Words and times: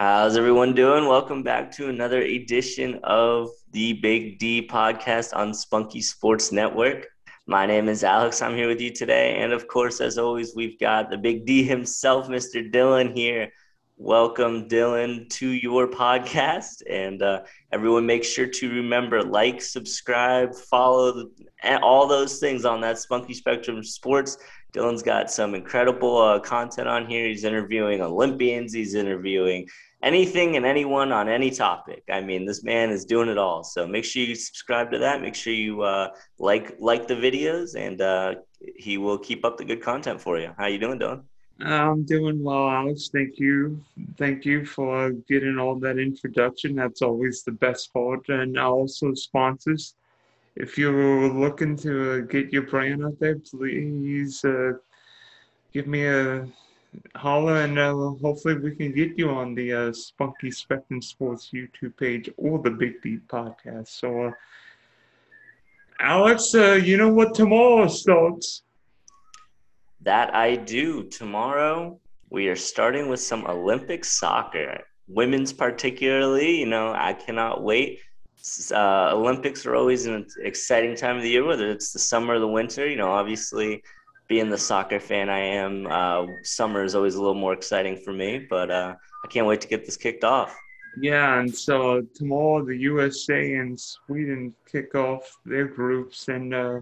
How's 0.00 0.36
everyone 0.36 0.76
doing? 0.76 1.08
Welcome 1.08 1.42
back 1.42 1.72
to 1.72 1.88
another 1.88 2.22
edition 2.22 3.00
of 3.02 3.50
the 3.72 3.94
Big 3.94 4.38
D 4.38 4.64
podcast 4.64 5.34
on 5.34 5.52
Spunky 5.52 6.00
Sports 6.02 6.52
Network. 6.52 7.08
My 7.48 7.66
name 7.66 7.88
is 7.88 8.04
Alex. 8.04 8.40
I'm 8.40 8.54
here 8.54 8.68
with 8.68 8.80
you 8.80 8.92
today. 8.92 9.38
And 9.38 9.52
of 9.52 9.66
course, 9.66 10.00
as 10.00 10.16
always, 10.16 10.54
we've 10.54 10.78
got 10.78 11.10
the 11.10 11.18
Big 11.18 11.46
D 11.46 11.64
himself, 11.64 12.28
Mr. 12.28 12.72
Dylan, 12.72 13.12
here. 13.12 13.50
Welcome, 13.96 14.68
Dylan, 14.68 15.28
to 15.30 15.48
your 15.48 15.88
podcast. 15.88 16.84
And 16.88 17.20
uh, 17.20 17.42
everyone, 17.72 18.06
make 18.06 18.22
sure 18.22 18.46
to 18.46 18.70
remember 18.70 19.24
like, 19.24 19.60
subscribe, 19.60 20.54
follow, 20.54 21.30
all 21.82 22.06
those 22.06 22.38
things 22.38 22.64
on 22.64 22.80
that 22.82 23.00
Spunky 23.00 23.34
Spectrum 23.34 23.82
Sports. 23.82 24.38
Dylan's 24.72 25.02
got 25.02 25.28
some 25.28 25.56
incredible 25.56 26.18
uh, 26.18 26.38
content 26.38 26.86
on 26.86 27.06
here. 27.06 27.26
He's 27.26 27.42
interviewing 27.42 28.00
Olympians, 28.00 28.72
he's 28.72 28.94
interviewing 28.94 29.66
anything 30.02 30.56
and 30.56 30.64
anyone 30.64 31.12
on 31.12 31.28
any 31.28 31.50
topic. 31.50 32.04
I 32.10 32.20
mean, 32.20 32.44
this 32.44 32.62
man 32.62 32.90
is 32.90 33.04
doing 33.04 33.28
it 33.28 33.38
all. 33.38 33.64
So 33.64 33.86
make 33.86 34.04
sure 34.04 34.22
you 34.22 34.34
subscribe 34.34 34.90
to 34.92 34.98
that. 34.98 35.20
Make 35.20 35.34
sure 35.34 35.52
you 35.52 35.82
uh, 35.82 36.10
like 36.38 36.76
like 36.78 37.08
the 37.08 37.14
videos, 37.14 37.74
and 37.76 38.00
uh, 38.00 38.36
he 38.76 38.98
will 38.98 39.18
keep 39.18 39.44
up 39.44 39.56
the 39.56 39.64
good 39.64 39.82
content 39.82 40.20
for 40.20 40.38
you. 40.38 40.52
How 40.58 40.66
you 40.66 40.78
doing, 40.78 40.98
Dylan? 40.98 41.22
I'm 41.60 42.04
doing 42.04 42.42
well, 42.42 42.68
Alex. 42.68 43.10
Thank 43.12 43.40
you. 43.40 43.82
Thank 44.16 44.44
you 44.44 44.64
for 44.64 45.10
getting 45.28 45.58
all 45.58 45.74
that 45.80 45.98
introduction. 45.98 46.76
That's 46.76 47.02
always 47.02 47.42
the 47.42 47.52
best 47.52 47.92
part. 47.92 48.28
And 48.28 48.56
also 48.58 49.12
sponsors. 49.14 49.94
If 50.54 50.78
you're 50.78 51.28
looking 51.28 51.76
to 51.78 52.22
get 52.26 52.52
your 52.52 52.62
brand 52.62 53.04
out 53.04 53.18
there, 53.18 53.38
please 53.38 54.44
uh, 54.44 54.72
give 55.72 55.86
me 55.88 56.06
a 56.06 56.46
holler 57.16 57.62
and 57.62 57.78
uh, 57.78 57.92
hopefully 58.22 58.56
we 58.58 58.74
can 58.74 58.92
get 58.92 59.18
you 59.18 59.30
on 59.30 59.54
the 59.54 59.72
uh, 59.72 59.92
Spunky 59.92 60.50
Spectrum 60.50 61.02
Sports 61.02 61.50
YouTube 61.52 61.96
page 61.96 62.30
or 62.36 62.58
the 62.58 62.70
Big 62.70 63.02
D 63.02 63.18
podcast. 63.28 63.88
So, 63.88 64.26
uh, 64.26 64.30
Alex, 66.00 66.54
uh, 66.54 66.72
you 66.74 66.96
know 66.96 67.12
what 67.12 67.34
tomorrow 67.34 67.88
starts? 67.88 68.62
That 70.02 70.34
I 70.34 70.56
do. 70.56 71.04
Tomorrow 71.04 71.98
we 72.30 72.48
are 72.48 72.56
starting 72.56 73.08
with 73.08 73.20
some 73.20 73.46
Olympic 73.46 74.04
soccer, 74.04 74.80
women's 75.08 75.52
particularly. 75.52 76.60
You 76.60 76.66
know, 76.66 76.92
I 76.96 77.12
cannot 77.12 77.62
wait. 77.62 78.00
Uh, 78.72 79.10
Olympics 79.12 79.66
are 79.66 79.74
always 79.74 80.06
an 80.06 80.24
exciting 80.42 80.94
time 80.94 81.16
of 81.16 81.22
the 81.22 81.30
year, 81.30 81.44
whether 81.44 81.68
it's 81.68 81.92
the 81.92 81.98
summer 81.98 82.34
or 82.34 82.38
the 82.38 82.48
winter. 82.48 82.88
You 82.88 82.96
know, 82.96 83.10
obviously 83.10 83.82
being 84.28 84.50
the 84.50 84.58
soccer 84.58 85.00
fan 85.00 85.30
I 85.30 85.40
am, 85.40 85.86
uh, 85.90 86.26
summer 86.42 86.84
is 86.84 86.94
always 86.94 87.14
a 87.14 87.18
little 87.18 87.34
more 87.34 87.54
exciting 87.54 87.96
for 87.96 88.12
me. 88.12 88.46
But 88.48 88.70
uh, 88.70 88.94
I 89.24 89.28
can't 89.28 89.46
wait 89.46 89.60
to 89.62 89.68
get 89.68 89.84
this 89.84 89.96
kicked 89.96 90.24
off. 90.24 90.56
Yeah, 91.00 91.40
and 91.40 91.54
so 91.54 92.02
tomorrow 92.14 92.64
the 92.64 92.76
USA 92.76 93.54
and 93.54 93.78
Sweden 93.78 94.54
kick 94.70 94.94
off 94.94 95.38
their 95.44 95.66
groups, 95.66 96.28
and 96.28 96.52
uh, 96.52 96.80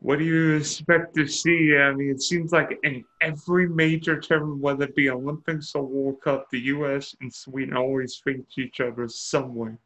what 0.00 0.18
do 0.18 0.24
you 0.24 0.56
expect 0.56 1.14
to 1.16 1.26
see? 1.26 1.76
I 1.76 1.92
mean, 1.92 2.10
it 2.10 2.22
seems 2.22 2.52
like 2.52 2.78
in 2.84 3.04
every 3.20 3.68
major 3.68 4.18
tournament, 4.18 4.60
whether 4.60 4.84
it 4.84 4.94
be 4.94 5.10
Olympics 5.10 5.74
or 5.74 5.84
World 5.84 6.20
Cup, 6.22 6.46
the 6.50 6.60
U.S. 6.60 7.14
and 7.20 7.32
Sweden 7.32 7.76
always 7.76 8.16
face 8.16 8.40
each 8.58 8.80
other 8.80 9.08
somewhere. 9.08 9.78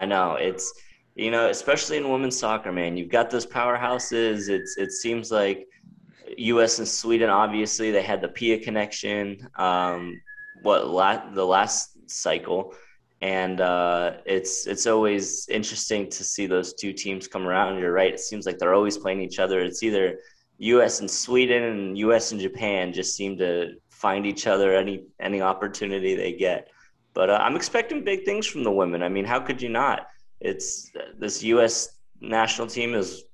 I 0.00 0.06
know 0.06 0.34
it's 0.34 0.72
you 1.16 1.30
know, 1.30 1.50
especially 1.50 1.96
in 1.96 2.08
women's 2.08 2.38
soccer, 2.38 2.72
man. 2.72 2.96
You've 2.96 3.10
got 3.10 3.30
those 3.30 3.46
powerhouses. 3.46 4.48
It's 4.48 4.76
it 4.78 4.92
seems 4.92 5.30
like 5.30 5.66
U.S. 6.38 6.78
and 6.78 6.88
Sweden, 6.88 7.28
obviously, 7.30 7.90
they 7.90 8.02
had 8.02 8.20
the 8.20 8.28
Pia 8.28 8.58
connection. 8.58 9.48
Um, 9.56 10.20
what 10.62 10.88
la- 10.88 11.30
the 11.32 11.44
last 11.44 12.10
cycle, 12.10 12.74
and 13.20 13.60
uh, 13.60 14.14
it's 14.26 14.66
it's 14.66 14.86
always 14.86 15.48
interesting 15.48 16.10
to 16.10 16.24
see 16.24 16.46
those 16.46 16.74
two 16.74 16.92
teams 16.92 17.28
come 17.28 17.46
around. 17.46 17.78
You're 17.78 17.92
right; 17.92 18.12
it 18.12 18.20
seems 18.20 18.46
like 18.46 18.58
they're 18.58 18.74
always 18.74 18.98
playing 18.98 19.22
each 19.22 19.38
other. 19.38 19.60
It's 19.60 19.82
either 19.82 20.18
U.S. 20.58 21.00
and 21.00 21.10
Sweden, 21.10 21.62
and 21.62 21.98
U.S. 21.98 22.32
and 22.32 22.40
Japan 22.40 22.92
just 22.92 23.16
seem 23.16 23.38
to 23.38 23.74
find 23.90 24.26
each 24.26 24.46
other 24.46 24.74
any 24.74 25.04
any 25.20 25.40
opportunity 25.40 26.14
they 26.14 26.32
get. 26.32 26.68
But 27.14 27.30
uh, 27.30 27.38
I'm 27.40 27.56
expecting 27.56 28.04
big 28.04 28.24
things 28.24 28.46
from 28.46 28.62
the 28.62 28.70
women. 28.70 29.02
I 29.02 29.08
mean, 29.08 29.24
how 29.24 29.40
could 29.40 29.60
you 29.60 29.68
not? 29.68 30.06
It's 30.40 30.90
this 31.18 31.42
U.S. 31.42 31.98
national 32.20 32.66
team 32.66 32.94
is 32.94 33.24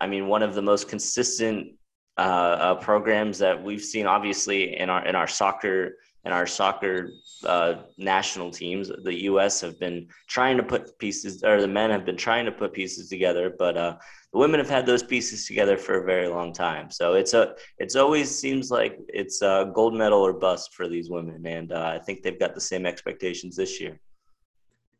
I 0.00 0.06
mean, 0.06 0.28
one 0.28 0.42
of 0.42 0.54
the 0.54 0.62
most 0.62 0.88
consistent 0.88 1.74
uh, 2.20 2.22
uh, 2.22 2.74
programs 2.74 3.38
that 3.38 3.56
we've 3.62 3.82
seen, 3.82 4.06
obviously, 4.06 4.78
in 4.78 4.90
our 4.90 5.02
in 5.06 5.14
our 5.14 5.26
soccer 5.26 5.96
and 6.26 6.34
our 6.34 6.46
soccer 6.46 7.12
uh, 7.46 7.76
national 7.96 8.50
teams. 8.50 8.92
The 9.04 9.22
U.S. 9.30 9.62
have 9.62 9.80
been 9.80 10.06
trying 10.26 10.58
to 10.58 10.62
put 10.62 10.98
pieces, 10.98 11.42
or 11.42 11.62
the 11.62 11.74
men 11.80 11.88
have 11.88 12.04
been 12.04 12.18
trying 12.18 12.44
to 12.44 12.52
put 12.52 12.74
pieces 12.74 13.08
together, 13.08 13.54
but 13.58 13.74
uh, 13.78 13.96
the 14.34 14.38
women 14.38 14.60
have 14.60 14.68
had 14.68 14.84
those 14.84 15.02
pieces 15.02 15.46
together 15.46 15.78
for 15.78 16.02
a 16.02 16.04
very 16.04 16.28
long 16.28 16.52
time. 16.52 16.90
So 16.90 17.14
it's 17.14 17.32
a 17.32 17.54
it's 17.78 17.96
always 17.96 18.28
seems 18.28 18.70
like 18.70 18.98
it's 19.08 19.40
a 19.40 19.72
gold 19.74 19.94
medal 19.94 20.20
or 20.20 20.34
bust 20.34 20.74
for 20.74 20.88
these 20.88 21.08
women, 21.08 21.46
and 21.46 21.72
uh, 21.72 21.92
I 21.94 22.04
think 22.04 22.22
they've 22.22 22.38
got 22.38 22.54
the 22.54 22.60
same 22.60 22.84
expectations 22.84 23.56
this 23.56 23.80
year. 23.80 23.98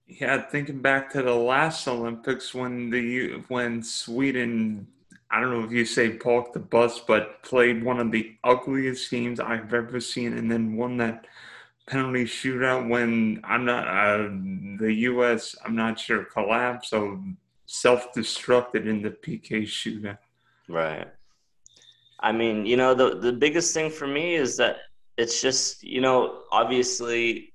Yeah, 0.06 0.41
thinking 0.41 0.80
back 0.80 1.12
to 1.12 1.22
the 1.22 1.34
last 1.34 1.86
Olympics 1.86 2.54
when 2.54 2.88
the 2.88 3.42
when 3.48 3.82
Sweden, 3.82 4.86
I 5.30 5.41
don't 5.41 5.50
know 5.50 5.64
if 5.64 5.70
you 5.70 5.84
say 5.84 6.10
park 6.10 6.52
the 6.52 6.58
bus, 6.58 7.00
but 7.00 7.42
played 7.42 7.84
one 7.84 8.00
of 8.00 8.10
the 8.10 8.36
ugliest 8.42 9.10
games 9.10 9.38
I've 9.38 9.72
ever 9.72 10.00
seen, 10.00 10.36
and 10.36 10.50
then 10.50 10.76
won 10.76 10.96
that 10.96 11.26
penalty 11.86 12.24
shootout 12.24 12.88
when 12.88 13.41
I'm 13.44 13.64
not 13.64 13.86
uh, 13.86 14.28
the 14.78 14.92
U.S. 15.10 15.56
I'm 15.64 15.76
not 15.76 15.98
sure 15.98 16.24
collapsed 16.24 16.92
or 16.92 17.20
self-destructed 17.66 18.86
in 18.86 19.02
the 19.02 19.10
PK 19.10 19.62
shootout. 19.62 20.18
Right. 20.68 21.08
I 22.20 22.32
mean, 22.32 22.66
you 22.66 22.76
know, 22.76 22.94
the 22.94 23.18
the 23.18 23.32
biggest 23.32 23.72
thing 23.72 23.91
for 23.91 24.06
me 24.06 24.34
is 24.34 24.56
that 24.56 24.78
it's 25.16 25.41
just 25.41 25.82
you 25.82 26.00
know 26.00 26.42
obviously 26.50 27.50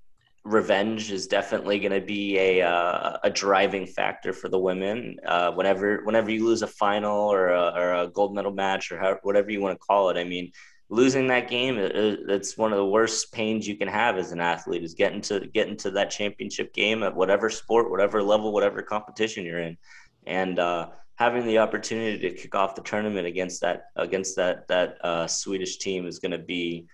revenge 0.45 1.11
is 1.11 1.25
definitely 1.25 1.79
going 1.79 1.91
to 1.91 2.05
be 2.05 2.37
a 2.37 2.61
uh, 2.61 3.17
a 3.23 3.29
driving 3.29 3.85
factor 3.85 4.31
for 4.31 4.47
the 4.47 4.59
women. 4.59 5.17
Uh, 5.25 5.51
whenever 5.51 6.03
whenever 6.03 6.31
you 6.31 6.45
lose 6.45 6.61
a 6.61 6.67
final 6.67 7.17
or 7.17 7.49
a, 7.49 7.73
or 7.75 7.93
a 7.95 8.07
gold 8.07 8.33
medal 8.33 8.53
match 8.53 8.91
or 8.91 9.19
whatever 9.23 9.51
you 9.51 9.59
want 9.59 9.73
to 9.73 9.85
call 9.85 10.09
it, 10.09 10.17
I 10.17 10.23
mean, 10.23 10.51
losing 10.89 11.27
that 11.27 11.49
game 11.49 11.77
it's 11.79 12.57
one 12.57 12.71
of 12.71 12.77
the 12.77 12.85
worst 12.85 13.33
pains 13.33 13.67
you 13.67 13.75
can 13.75 13.87
have 13.87 14.17
as 14.17 14.31
an 14.31 14.39
athlete 14.39 14.83
is 14.83 14.93
getting 14.93 15.21
to 15.21 15.47
getting 15.47 15.75
to 15.77 15.91
that 15.91 16.11
championship 16.11 16.73
game 16.73 17.01
at 17.01 17.15
whatever 17.15 17.49
sport, 17.49 17.89
whatever 17.89 18.21
level, 18.21 18.53
whatever 18.53 18.81
competition 18.81 19.43
you're 19.43 19.59
in, 19.59 19.77
and. 20.25 20.59
Uh, 20.59 20.87
having 21.17 21.45
the 21.45 21.57
opportunity 21.57 22.17
to 22.17 22.35
kick 22.35 22.53
off 22.55 22.75
the 22.75 22.81
tournament 22.81 23.25
against 23.25 23.61
that 23.61 23.85
against 23.95 24.35
that 24.35 24.67
that 24.67 24.97
uh, 25.01 25.25
Swedish 25.25 25.77
team 25.77 26.05
is 26.05 26.19
going 26.19 26.33
to 26.33 26.37
be 26.37 26.85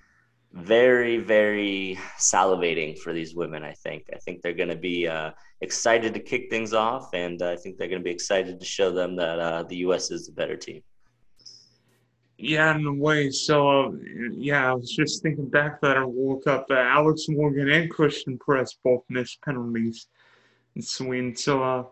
very, 0.53 1.17
very 1.17 1.97
salivating 2.19 2.97
for 2.99 3.13
these 3.13 3.35
women. 3.35 3.63
I 3.63 3.73
think. 3.73 4.05
I 4.13 4.17
think 4.17 4.41
they're 4.41 4.53
going 4.53 4.69
to 4.69 4.75
be 4.75 5.07
uh, 5.07 5.31
excited 5.61 6.13
to 6.13 6.19
kick 6.19 6.49
things 6.49 6.73
off, 6.73 7.09
and 7.13 7.41
I 7.41 7.55
think 7.55 7.77
they're 7.77 7.87
going 7.87 8.01
to 8.01 8.03
be 8.03 8.11
excited 8.11 8.59
to 8.59 8.65
show 8.65 8.91
them 8.91 9.15
that 9.15 9.39
uh, 9.39 9.63
the 9.63 9.77
U.S. 9.77 10.11
is 10.11 10.27
the 10.27 10.33
better 10.33 10.57
team. 10.57 10.81
Yeah, 12.37 12.75
in 12.75 12.85
a 12.87 12.93
way. 12.93 13.29
So, 13.29 13.69
uh, 13.69 13.91
yeah, 14.31 14.71
I 14.71 14.73
was 14.73 14.89
just 14.89 15.21
thinking 15.21 15.47
back 15.47 15.79
that 15.81 15.95
I 15.95 16.03
woke 16.03 16.47
up. 16.47 16.65
Uh, 16.71 16.73
Alex 16.73 17.27
Morgan 17.29 17.69
and 17.69 17.89
Christen 17.89 18.37
Press 18.39 18.73
both 18.83 19.03
missed 19.09 19.39
penalties 19.43 20.07
in 20.75 20.81
Sweden. 20.81 21.35
So, 21.35 21.63
uh, 21.63 21.83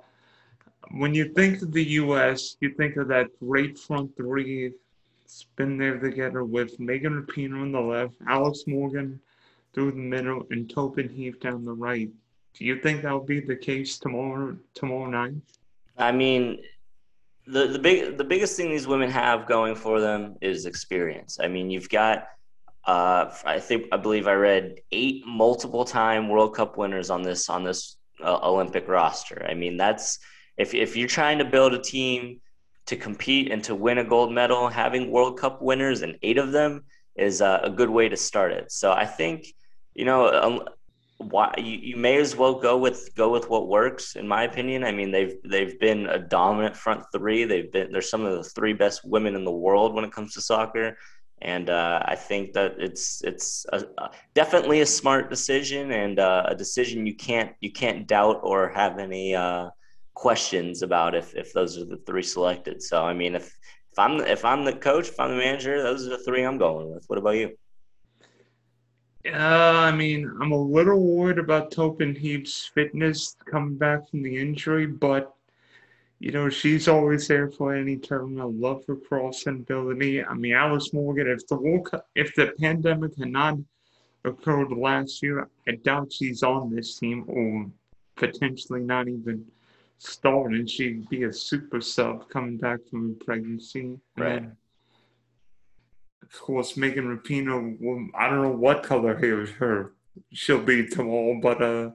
when 0.92 1.14
you 1.14 1.34
think 1.34 1.62
of 1.62 1.72
the 1.72 1.84
U.S., 1.84 2.58
you 2.62 2.74
think 2.74 2.98
of 2.98 3.08
that 3.10 3.28
great 3.40 3.78
front 3.78 4.16
three 4.18 4.72
spin 5.30 5.78
there 5.78 6.00
together 6.00 6.44
with 6.44 6.80
Megan 6.80 7.22
Rapinoe 7.22 7.62
on 7.62 7.72
the 7.72 7.80
left, 7.80 8.14
Alex 8.28 8.64
Morgan 8.66 9.20
through 9.74 9.92
the 9.92 9.98
middle, 9.98 10.46
and 10.50 10.68
Tobin 10.70 11.08
Heath 11.08 11.40
down 11.40 11.66
the 11.66 11.72
right. 11.72 12.10
Do 12.56 12.66
you 12.66 12.80
think 12.82 13.04
that'll 13.04 13.20
be 13.20 13.40
the 13.40 13.56
case 13.56 14.00
tomorrow 14.00 14.58
tomorrow 14.74 15.10
night? 15.10 15.36
I 15.98 16.12
mean, 16.12 16.64
the 17.46 17.68
the 17.68 17.80
big 17.80 18.18
the 18.18 18.24
biggest 18.24 18.58
thing 18.58 18.72
these 18.72 18.88
women 18.88 19.12
have 19.12 19.48
going 19.48 19.76
for 19.76 20.00
them 20.00 20.36
is 20.42 20.66
experience. 20.66 21.40
I 21.40 21.48
mean, 21.48 21.70
you've 21.70 21.90
got 21.90 22.28
uh, 22.86 23.32
I 23.46 23.60
think 23.60 23.86
I 23.92 23.98
believe 23.98 24.28
I 24.28 24.34
read 24.34 24.82
eight 24.92 25.24
multiple 25.28 25.86
time 25.86 26.28
World 26.28 26.56
Cup 26.56 26.76
winners 26.76 27.12
on 27.12 27.22
this 27.22 27.50
on 27.50 27.64
this 27.64 27.98
uh, 28.24 28.40
Olympic 28.42 28.88
roster. 28.88 29.46
I 29.48 29.54
mean, 29.54 29.78
that's 29.78 30.18
if 30.58 30.74
if 30.74 30.98
you're 30.98 31.08
trying 31.08 31.38
to 31.38 31.46
build 31.46 31.76
a 31.76 31.82
team 31.82 32.42
to 32.90 32.96
compete 32.96 33.52
and 33.52 33.64
to 33.64 33.76
win 33.76 34.00
a 34.00 34.04
gold 34.04 34.34
medal, 34.34 34.68
having 34.68 35.12
World 35.12 35.40
Cup 35.40 35.62
winners 35.62 36.02
and 36.02 36.18
eight 36.24 36.40
of 36.40 36.52
them 36.52 36.84
is 37.16 37.40
a, 37.40 37.62
a 37.64 37.70
good 37.70 37.90
way 37.90 38.10
to 38.10 38.18
start 38.18 38.52
it. 38.52 38.72
So 38.72 38.92
I 38.92 39.06
think, 39.06 39.46
you 39.94 40.06
know, 40.06 40.28
um, 40.28 40.68
why 41.18 41.54
you, 41.58 41.78
you 41.90 41.98
may 41.98 42.18
as 42.18 42.36
well 42.36 42.56
go 42.56 42.78
with 42.78 43.14
go 43.16 43.30
with 43.30 43.50
what 43.50 43.68
works 43.68 44.16
in 44.16 44.28
my 44.28 44.44
opinion. 44.44 44.84
I 44.84 44.92
mean, 44.92 45.12
they've 45.12 45.36
they've 45.44 45.78
been 45.80 46.08
a 46.08 46.18
dominant 46.18 46.76
front 46.76 47.04
three. 47.14 47.44
They've 47.44 47.72
been 47.72 47.92
they're 47.92 48.02
some 48.02 48.26
of 48.26 48.34
the 48.38 48.44
three 48.44 48.74
best 48.74 49.02
women 49.04 49.36
in 49.36 49.44
the 49.44 49.52
world 49.52 49.94
when 49.94 50.06
it 50.06 50.12
comes 50.12 50.34
to 50.34 50.42
soccer. 50.42 50.98
And 51.42 51.70
uh, 51.70 52.02
I 52.06 52.16
think 52.16 52.54
that 52.54 52.76
it's 52.80 53.22
it's 53.24 53.66
a, 53.72 53.84
a, 53.98 54.12
definitely 54.34 54.82
a 54.82 54.86
smart 54.86 55.30
decision 55.30 55.92
and 55.92 56.20
uh, 56.20 56.44
a 56.48 56.56
decision 56.56 57.06
you 57.06 57.16
can't 57.16 57.52
you 57.60 57.72
can't 57.72 58.08
doubt 58.08 58.40
or 58.44 58.70
have 58.70 58.98
any 58.98 59.36
uh, 59.36 59.70
questions 60.20 60.82
about 60.82 61.16
if 61.16 61.34
if 61.34 61.54
those 61.54 61.78
are 61.78 61.86
the 61.86 62.02
three 62.06 62.22
selected. 62.22 62.84
So 62.84 63.06
I 63.06 63.14
mean, 63.14 63.36
if 63.36 63.46
if 63.92 63.98
I'm 63.98 64.20
if 64.20 64.44
I'm 64.44 64.66
the 64.66 64.74
coach, 64.74 65.08
if 65.08 65.20
I'm 65.20 65.32
the 65.32 65.38
manager, 65.38 65.82
those 65.82 66.06
are 66.06 66.10
the 66.10 66.24
three 66.26 66.44
I'm 66.44 66.58
going 66.58 66.92
with. 66.94 67.06
What 67.08 67.20
about 67.20 67.38
you? 67.38 67.58
Uh, 69.26 69.88
I 69.90 69.92
mean, 69.92 70.30
I'm 70.42 70.52
a 70.52 70.62
little 70.62 71.02
worried 71.02 71.40
about 71.40 71.72
Tobin 71.72 72.16
Heath's 72.16 72.66
fitness 72.66 73.38
coming 73.50 73.78
back 73.78 74.10
from 74.10 74.22
the 74.22 74.38
injury, 74.38 74.88
but 74.88 75.34
you 76.20 76.32
know, 76.32 76.50
she's 76.50 76.90
always 76.90 77.28
there 77.30 77.50
for 77.50 77.74
any 77.74 77.96
tournament. 77.96 78.42
I 78.42 78.68
love 78.68 78.84
her 78.88 78.98
ability. 79.48 80.24
I 80.24 80.34
mean, 80.34 80.54
Alex 80.54 80.92
Morgan, 80.92 81.28
if 81.28 81.48
the 81.48 81.56
World 81.56 81.92
Cup, 81.92 82.06
if 82.16 82.36
the 82.36 82.54
pandemic 82.60 83.18
had 83.18 83.30
not 83.30 83.58
occurred 84.26 84.72
last 84.72 85.24
year, 85.24 85.48
I 85.66 85.72
doubt 85.72 86.12
she's 86.12 86.44
on 86.44 86.76
this 86.76 87.00
team 87.00 87.24
or 87.28 87.72
potentially 88.18 88.82
not 88.82 89.08
even 89.08 89.46
starting. 90.00 90.66
She'd 90.66 91.08
be 91.10 91.24
a 91.24 91.34
super 91.34 91.82
sub 91.82 92.30
coming 92.30 92.58
back 92.58 92.80
from 92.90 93.18
pregnancy. 93.24 94.00
Right. 94.18 94.42
And 94.42 94.56
of 96.24 96.40
course, 96.42 96.76
Megan 96.76 97.06
Rapinoe, 97.06 97.78
well, 97.80 98.08
I 98.16 98.30
don't 98.30 98.42
know 98.42 98.58
what 98.58 98.84
color 98.84 99.16
hair 99.16 99.46
her 99.46 99.94
she'll 100.32 100.62
be 100.62 100.88
tomorrow, 100.88 101.40
but 101.42 101.62
uh, 101.62 101.92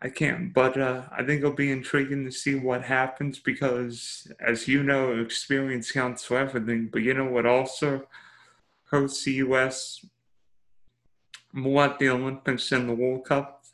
I 0.00 0.08
can't. 0.08 0.52
But 0.52 0.78
uh, 0.78 1.02
I 1.10 1.22
think 1.24 1.40
it'll 1.40 1.52
be 1.52 1.70
intriguing 1.70 2.24
to 2.24 2.32
see 2.32 2.54
what 2.54 2.82
happens 2.82 3.38
because, 3.38 4.30
as 4.40 4.68
you 4.68 4.82
know, 4.82 5.18
experience 5.18 5.92
counts 5.92 6.24
for 6.24 6.38
everything. 6.38 6.88
But 6.92 7.02
you 7.02 7.14
know 7.14 7.26
what 7.26 7.46
also 7.46 8.06
hurts 8.84 9.24
the 9.24 9.32
U.S. 9.32 10.04
more 11.52 11.84
at 11.84 11.98
the 11.98 12.08
Olympics 12.08 12.70
than 12.70 12.86
the 12.86 12.94
World 12.94 13.24
Cup? 13.24 13.64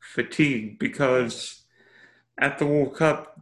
Fatigue, 0.00 0.78
because 0.78 1.63
at 2.38 2.58
the 2.58 2.66
World 2.66 2.96
Cup, 2.96 3.40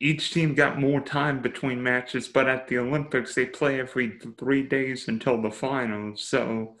each 0.00 0.32
team 0.32 0.54
got 0.54 0.78
more 0.78 1.00
time 1.00 1.40
between 1.40 1.82
matches, 1.82 2.28
but 2.28 2.48
at 2.48 2.68
the 2.68 2.78
Olympics, 2.78 3.34
they 3.34 3.46
play 3.46 3.80
every 3.80 4.18
three 4.38 4.62
days 4.62 5.08
until 5.08 5.40
the 5.40 5.50
finals. 5.50 6.22
So 6.22 6.76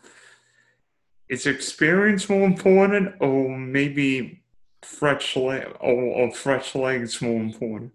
is 1.28 1.46
experience 1.46 2.28
more 2.28 2.44
important 2.44 3.14
or 3.20 3.56
maybe 3.56 4.42
fresh 4.82 5.34
leg 5.36 5.66
or, 5.80 5.94
or 5.94 6.32
fresh 6.32 6.74
legs 6.74 7.20
more 7.22 7.40
important? 7.40 7.92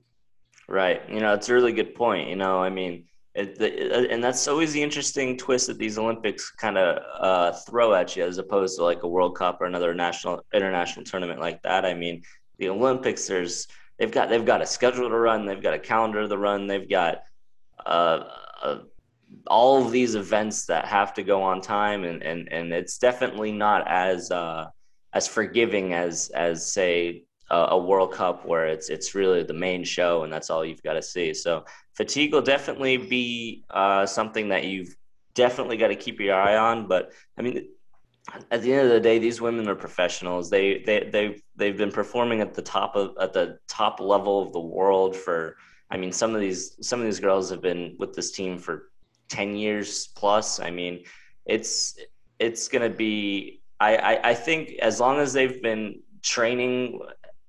Right. 0.68 1.02
You 1.10 1.20
know, 1.20 1.34
it's 1.34 1.50
a 1.50 1.54
really 1.54 1.74
good 1.74 1.96
point. 1.96 2.28
You 2.30 2.36
know, 2.36 2.60
I 2.60 2.70
mean, 2.70 3.06
it, 3.34 3.58
the, 3.60 4.12
and 4.12 4.24
that's 4.24 4.48
always 4.48 4.74
the 4.74 4.82
interesting 4.82 5.38
twist 5.38 5.68
that 5.68 5.78
these 5.78 5.98
Olympics 5.98 6.52
kind 6.52 6.78
of 6.78 7.02
uh, 7.20 7.58
throw 7.60 7.94
at 7.94 8.16
you, 8.16 8.26
as 8.26 8.38
opposed 8.38 8.78
to 8.78 8.84
like 8.84 9.04
a 9.04 9.08
World 9.08 9.38
Cup 9.38 9.62
or 9.62 9.66
another 9.66 9.94
national 9.94 10.44
international 10.54 11.06
tournament 11.06 11.40
like 11.40 11.62
that. 11.62 11.86
I 11.86 11.94
mean, 11.94 12.24
the 12.62 12.70
Olympics, 12.70 13.28
there's 13.28 13.68
they've 14.00 14.12
got 14.12 14.30
they've 14.30 14.46
got 14.46 14.62
a 14.62 14.66
schedule 14.66 15.10
to 15.10 15.18
run, 15.18 15.46
they've 15.46 15.62
got 15.62 15.74
a 15.74 15.80
calendar 15.80 16.26
to 16.26 16.38
run, 16.38 16.68
they've 16.68 16.90
got 16.90 17.24
uh, 17.86 18.24
a 18.64 18.78
all 19.48 19.84
of 19.84 19.92
these 19.92 20.16
events 20.16 20.66
that 20.66 20.86
have 20.86 21.14
to 21.14 21.24
go 21.24 21.42
on 21.42 21.62
time 21.62 22.04
and 22.04 22.22
and 22.22 22.48
and 22.52 22.72
it's 22.74 22.98
definitely 22.98 23.52
not 23.52 23.88
as 23.88 24.30
uh 24.30 24.66
as 25.14 25.28
forgiving 25.28 25.94
as 25.94 26.30
as 26.36 26.72
say 26.72 27.24
a, 27.50 27.68
a 27.72 27.78
World 27.78 28.14
Cup 28.14 28.46
where 28.46 28.68
it's 28.68 28.90
it's 28.90 29.16
really 29.16 29.44
the 29.44 29.54
main 29.54 29.84
show 29.84 30.24
and 30.24 30.32
that's 30.32 30.50
all 30.50 30.66
you've 30.66 30.84
got 30.84 30.94
to 30.94 31.02
see. 31.02 31.34
So 31.34 31.66
fatigue 31.96 32.34
will 32.34 32.42
definitely 32.42 32.98
be 32.98 33.64
uh, 33.70 34.06
something 34.06 34.50
that 34.50 34.66
you've 34.66 34.96
definitely 35.34 35.78
got 35.78 35.90
to 35.90 35.96
keep 35.96 36.20
your 36.20 36.36
eye 36.36 36.58
on. 36.58 36.88
But 36.88 37.12
I 37.38 37.42
mean, 37.42 37.68
at 38.52 38.62
the 38.62 38.74
end 38.74 38.88
of 38.88 38.94
the 38.94 39.00
day, 39.00 39.20
these 39.20 39.42
women 39.42 39.68
are 39.68 39.76
professionals. 39.76 40.50
They 40.50 40.84
they 40.86 41.10
they've 41.12 41.42
they've 41.56 41.78
been 41.78 41.92
performing 41.92 42.42
at 42.42 42.54
the 42.54 42.62
top 42.62 42.96
of 42.96 43.16
at 43.20 43.34
the 43.34 43.58
top 43.68 44.00
level 44.00 44.42
of 44.42 44.54
the 44.54 44.60
world 44.60 45.16
for. 45.16 45.58
I 45.90 45.98
mean, 45.98 46.14
some 46.14 46.34
of 46.34 46.40
these 46.40 46.78
some 46.82 47.00
of 47.00 47.06
these 47.06 47.20
girls 47.20 47.50
have 47.50 47.62
been 47.62 47.96
with 48.00 48.14
this 48.14 48.32
team 48.32 48.58
for 48.58 48.92
10 49.32 49.56
years 49.56 50.08
plus. 50.16 50.60
I 50.60 50.70
mean, 50.70 51.04
it's 51.46 51.98
it's 52.40 52.68
going 52.68 52.90
to 52.90 52.96
be. 52.96 53.62
I, 53.80 53.96
I, 53.96 54.30
I 54.30 54.34
think 54.36 54.74
as 54.82 55.00
long 55.00 55.20
as 55.20 55.34
they've 55.34 55.62
been 55.62 56.02
training 56.22 57.00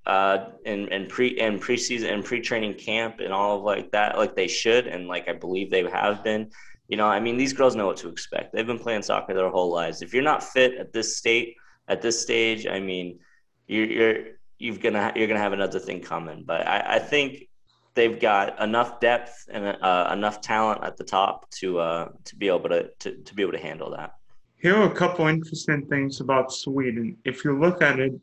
uh, 0.05 0.49
in, 0.65 0.87
in 0.89 1.07
pre 1.07 1.27
in 1.27 1.59
preseason 1.59 2.11
and 2.11 2.25
pre 2.25 2.41
training 2.41 2.73
camp 2.75 3.19
and 3.19 3.31
all 3.31 3.57
of 3.57 3.63
like 3.63 3.91
that, 3.91 4.17
like 4.17 4.35
they 4.35 4.47
should, 4.47 4.87
and 4.87 5.07
like 5.07 5.27
I 5.27 5.33
believe 5.33 5.69
they 5.69 5.87
have 5.89 6.23
been. 6.23 6.49
You 6.93 6.97
know, 6.97 7.07
I 7.07 7.19
mean, 7.19 7.37
these 7.37 7.53
girls 7.53 7.75
know 7.75 7.87
what 7.87 7.97
to 7.97 8.07
expect. 8.07 8.53
They've 8.53 8.67
been 8.67 8.77
playing 8.77 9.01
soccer 9.01 9.33
their 9.33 9.49
whole 9.49 9.71
lives. 9.71 10.03
If 10.03 10.13
you're 10.13 10.21
not 10.21 10.43
fit 10.43 10.75
at 10.75 10.93
this 10.93 11.17
state, 11.17 11.55
at 11.87 12.03
this 12.03 12.21
stage, 12.21 12.67
I 12.67 12.79
mean, 12.79 13.17
you're 13.65 13.85
you're 13.85 14.17
you're 14.59 14.77
gonna 14.77 15.11
you're 15.15 15.25
gonna 15.25 15.39
have 15.39 15.53
another 15.53 15.79
thing 15.79 16.01
coming. 16.01 16.43
But 16.45 16.67
I, 16.67 16.97
I 16.97 16.99
think 16.99 17.49
they've 17.95 18.19
got 18.19 18.61
enough 18.61 18.99
depth 18.99 19.47
and 19.49 19.75
uh, 19.81 20.11
enough 20.13 20.41
talent 20.41 20.83
at 20.83 20.95
the 20.95 21.03
top 21.03 21.49
to 21.61 21.79
uh, 21.79 22.09
to 22.25 22.35
be 22.35 22.47
able 22.47 22.69
to, 22.69 22.91
to 22.99 23.17
to 23.23 23.33
be 23.33 23.41
able 23.41 23.53
to 23.53 23.65
handle 23.69 23.89
that. 23.97 24.13
Here 24.61 24.75
are 24.75 24.91
a 24.91 24.95
couple 24.95 25.25
interesting 25.25 25.87
things 25.87 26.21
about 26.21 26.53
Sweden. 26.53 27.17
If 27.25 27.43
you 27.43 27.59
look 27.59 27.81
at 27.81 27.99
it, 27.99 28.13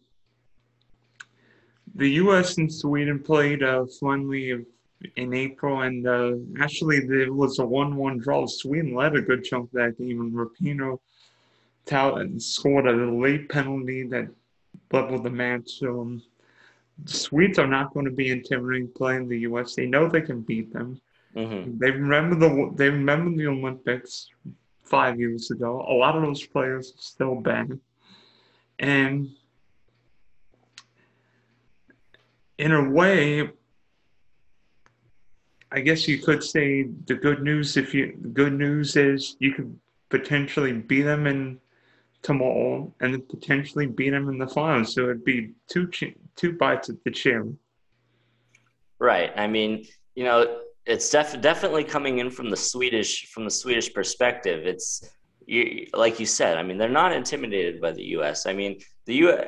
the 1.96 2.10
U.S. 2.22 2.56
and 2.58 2.72
Sweden 2.72 3.18
played 3.18 3.64
a 3.64 3.88
friendly 3.98 4.64
in 5.16 5.32
April, 5.34 5.82
and 5.82 6.06
uh, 6.06 6.32
actually 6.60 7.00
there 7.00 7.32
was 7.32 7.58
a 7.58 7.64
one-one 7.64 8.18
draw. 8.18 8.46
Sweden 8.46 8.94
led 8.94 9.14
a 9.14 9.22
good 9.22 9.44
chunk 9.44 9.66
of 9.66 9.72
that 9.72 9.98
game, 9.98 10.20
and 10.20 10.32
Rapinoe 10.32 10.98
scored 12.40 12.86
a 12.86 12.92
late 12.92 13.48
penalty 13.48 14.04
that 14.04 14.28
leveled 14.92 15.24
the 15.24 15.30
match. 15.30 15.82
Um, 15.82 16.22
the 17.04 17.12
Swedes 17.12 17.58
are 17.58 17.66
not 17.66 17.94
going 17.94 18.04
to 18.04 18.12
be 18.12 18.30
intimidating 18.30 18.88
playing 18.88 19.28
the 19.28 19.38
U.S. 19.40 19.74
They 19.74 19.86
know 19.86 20.08
they 20.08 20.20
can 20.20 20.42
beat 20.42 20.72
them. 20.72 21.00
Mm-hmm. 21.34 21.78
They 21.78 21.90
remember 21.90 22.36
the 22.36 22.72
they 22.76 22.90
remember 22.90 23.36
the 23.36 23.48
Olympics 23.48 24.28
five 24.84 25.18
years 25.18 25.50
ago. 25.50 25.86
A 25.88 25.94
lot 25.94 26.16
of 26.16 26.22
those 26.22 26.44
players 26.44 26.92
are 26.92 27.02
still 27.02 27.34
back, 27.36 27.68
and 28.78 29.30
in 32.58 32.72
a 32.72 32.90
way, 32.90 33.48
I 35.72 35.80
guess 35.80 36.08
you 36.08 36.18
could 36.18 36.42
say 36.42 36.88
the 37.06 37.14
good 37.14 37.42
news. 37.42 37.76
If 37.76 37.94
you 37.94 38.12
good 38.32 38.52
news 38.52 38.96
is 38.96 39.36
you 39.38 39.52
could 39.52 39.78
potentially 40.08 40.72
beat 40.72 41.02
them 41.02 41.26
in 41.26 41.60
tomorrow 42.22 42.92
and 43.00 43.26
potentially 43.28 43.86
beat 43.86 44.10
them 44.10 44.28
in 44.28 44.38
the 44.38 44.48
finals. 44.48 44.94
So 44.94 45.04
it'd 45.04 45.24
be 45.24 45.52
two 45.68 45.88
two 46.36 46.52
bites 46.54 46.88
at 46.88 47.02
the 47.04 47.10
cherry. 47.10 47.54
Right. 48.98 49.32
I 49.36 49.46
mean, 49.46 49.86
you 50.14 50.24
know, 50.24 50.60
it's 50.86 51.08
def- 51.08 51.40
definitely 51.40 51.84
coming 51.84 52.18
in 52.18 52.30
from 52.30 52.50
the 52.50 52.56
Swedish 52.56 53.30
from 53.30 53.44
the 53.44 53.50
Swedish 53.50 53.92
perspective. 53.94 54.66
It's 54.66 55.08
you, 55.46 55.86
like 55.94 56.20
you 56.20 56.26
said. 56.26 56.58
I 56.58 56.62
mean, 56.62 56.78
they're 56.78 56.88
not 56.88 57.12
intimidated 57.12 57.80
by 57.80 57.92
the 57.92 58.04
U.S. 58.18 58.46
I 58.46 58.52
mean, 58.52 58.80
the 59.06 59.14
U 59.14 59.38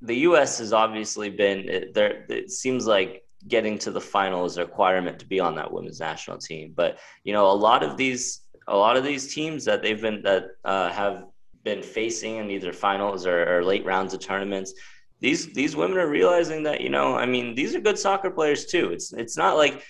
the 0.00 0.16
U.S. 0.30 0.58
has 0.58 0.72
obviously 0.72 1.28
been 1.28 1.90
there. 1.92 2.24
It 2.28 2.50
seems 2.50 2.86
like 2.86 3.25
getting 3.48 3.78
to 3.78 3.90
the 3.90 4.00
final 4.00 4.44
is 4.44 4.56
a 4.56 4.62
requirement 4.62 5.18
to 5.18 5.26
be 5.26 5.40
on 5.40 5.54
that 5.56 5.72
women's 5.72 6.00
national 6.00 6.38
team. 6.38 6.72
But 6.74 6.98
you 7.24 7.32
know, 7.32 7.50
a 7.50 7.52
lot 7.52 7.82
of 7.82 7.96
these 7.96 8.42
a 8.68 8.76
lot 8.76 8.96
of 8.96 9.04
these 9.04 9.32
teams 9.32 9.64
that 9.64 9.82
they've 9.82 10.00
been 10.00 10.22
that 10.22 10.44
uh, 10.64 10.90
have 10.90 11.24
been 11.62 11.82
facing 11.82 12.36
in 12.36 12.50
either 12.50 12.72
finals 12.72 13.26
or, 13.26 13.58
or 13.58 13.64
late 13.64 13.84
rounds 13.84 14.14
of 14.14 14.20
tournaments 14.20 14.72
these 15.20 15.52
these 15.52 15.74
women 15.74 15.98
are 15.98 16.08
realizing 16.08 16.62
that 16.62 16.80
you 16.80 16.90
know 16.90 17.14
i 17.16 17.26
mean 17.26 17.54
these 17.54 17.74
are 17.74 17.80
good 17.80 17.98
soccer 17.98 18.30
players 18.30 18.66
too 18.66 18.92
it's 18.92 19.12
it's 19.12 19.36
not 19.36 19.56
like 19.56 19.82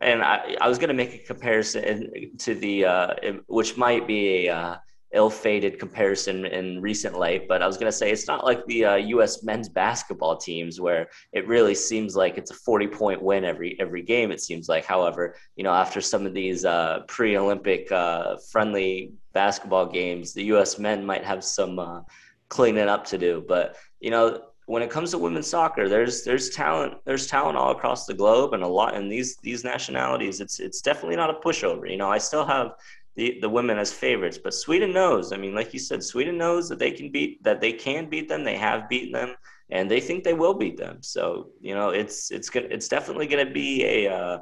and 0.00 0.22
i, 0.22 0.56
I 0.60 0.68
was 0.68 0.78
going 0.78 0.88
to 0.88 0.94
make 0.94 1.14
a 1.14 1.18
comparison 1.18 2.36
to 2.38 2.54
the 2.54 2.84
uh, 2.84 3.14
which 3.46 3.76
might 3.76 4.06
be 4.06 4.46
a 4.46 4.54
uh, 4.54 4.76
ill-fated 5.14 5.78
comparison 5.78 6.44
in 6.46 6.80
recent 6.80 7.18
life 7.18 7.42
but 7.48 7.62
i 7.62 7.66
was 7.66 7.76
going 7.76 7.90
to 7.90 7.96
say 7.96 8.10
it's 8.10 8.26
not 8.26 8.44
like 8.44 8.64
the 8.66 8.84
uh, 8.84 8.98
us 8.98 9.42
men's 9.42 9.68
basketball 9.68 10.36
teams 10.36 10.80
where 10.80 11.08
it 11.32 11.46
really 11.46 11.74
seems 11.74 12.16
like 12.16 12.36
it's 12.36 12.50
a 12.50 12.54
40 12.54 12.88
point 12.88 13.22
win 13.22 13.44
every 13.44 13.78
every 13.80 14.02
game 14.02 14.30
it 14.30 14.40
seems 14.40 14.68
like 14.68 14.84
however 14.84 15.34
you 15.56 15.64
know 15.64 15.72
after 15.72 16.00
some 16.00 16.26
of 16.26 16.34
these 16.34 16.64
uh, 16.64 17.00
pre-olympic 17.08 17.90
uh, 17.92 18.36
friendly 18.50 19.12
basketball 19.32 19.86
games 19.86 20.34
the 20.34 20.42
us 20.44 20.78
men 20.78 21.04
might 21.04 21.24
have 21.24 21.42
some 21.44 21.78
uh, 21.78 22.00
cleaning 22.48 22.88
up 22.88 23.04
to 23.06 23.18
do 23.18 23.44
but 23.46 23.76
you 24.00 24.10
know 24.10 24.40
when 24.66 24.82
it 24.82 24.90
comes 24.90 25.10
to 25.10 25.18
women's 25.18 25.46
soccer, 25.46 25.88
there's 25.88 26.24
there's 26.24 26.50
talent 26.50 26.94
there's 27.04 27.26
talent 27.26 27.56
all 27.56 27.72
across 27.72 28.06
the 28.06 28.14
globe 28.14 28.54
and 28.54 28.62
a 28.62 28.68
lot 28.68 28.96
in 28.96 29.08
these 29.08 29.36
these 29.42 29.64
nationalities. 29.64 30.40
It's 30.40 30.58
it's 30.58 30.80
definitely 30.80 31.16
not 31.16 31.30
a 31.30 31.34
pushover. 31.34 31.90
You 31.90 31.98
know, 31.98 32.10
I 32.10 32.18
still 32.18 32.46
have 32.46 32.72
the, 33.14 33.38
the 33.40 33.48
women 33.48 33.78
as 33.78 33.92
favorites. 33.92 34.38
But 34.38 34.54
Sweden 34.54 34.92
knows. 34.92 35.32
I 35.32 35.36
mean, 35.36 35.54
like 35.54 35.72
you 35.72 35.78
said, 35.78 36.02
Sweden 36.02 36.36
knows 36.36 36.68
that 36.68 36.78
they 36.78 36.90
can 36.90 37.10
beat 37.10 37.42
that 37.44 37.60
they 37.60 37.72
can 37.72 38.08
beat 38.08 38.28
them. 38.28 38.44
They 38.44 38.56
have 38.56 38.88
beaten 38.88 39.12
them, 39.12 39.34
and 39.70 39.90
they 39.90 40.00
think 40.00 40.24
they 40.24 40.34
will 40.34 40.54
beat 40.54 40.76
them. 40.76 41.02
So 41.02 41.50
you 41.60 41.74
know, 41.74 41.90
it's 41.90 42.30
it's 42.30 42.50
gonna 42.50 42.68
it's 42.70 42.88
definitely 42.88 43.26
going 43.26 43.46
to 43.46 43.52
be 43.52 43.84
a 43.84 44.12
uh, 44.12 44.38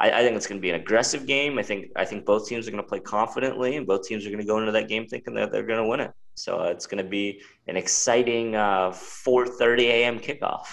I, 0.00 0.10
I 0.10 0.22
think 0.22 0.36
it's 0.36 0.46
going 0.46 0.58
to 0.58 0.62
be 0.62 0.70
an 0.70 0.80
aggressive 0.80 1.26
game. 1.26 1.58
I 1.58 1.62
think 1.62 1.90
I 1.96 2.04
think 2.04 2.24
both 2.24 2.48
teams 2.48 2.66
are 2.66 2.70
going 2.70 2.82
to 2.82 2.88
play 2.88 3.00
confidently, 3.00 3.76
and 3.76 3.86
both 3.86 4.06
teams 4.06 4.26
are 4.26 4.30
going 4.30 4.40
to 4.40 4.46
go 4.46 4.58
into 4.58 4.72
that 4.72 4.88
game 4.88 5.06
thinking 5.06 5.34
that 5.34 5.52
they're 5.52 5.66
going 5.66 5.82
to 5.82 5.88
win 5.88 6.00
it. 6.00 6.12
So 6.34 6.60
uh, 6.60 6.64
it's 6.64 6.86
going 6.86 7.02
to 7.02 7.08
be 7.08 7.40
an 7.68 7.76
exciting 7.76 8.56
uh, 8.56 8.90
4:30 8.90 9.80
a.m. 9.82 10.18
kickoff. 10.18 10.66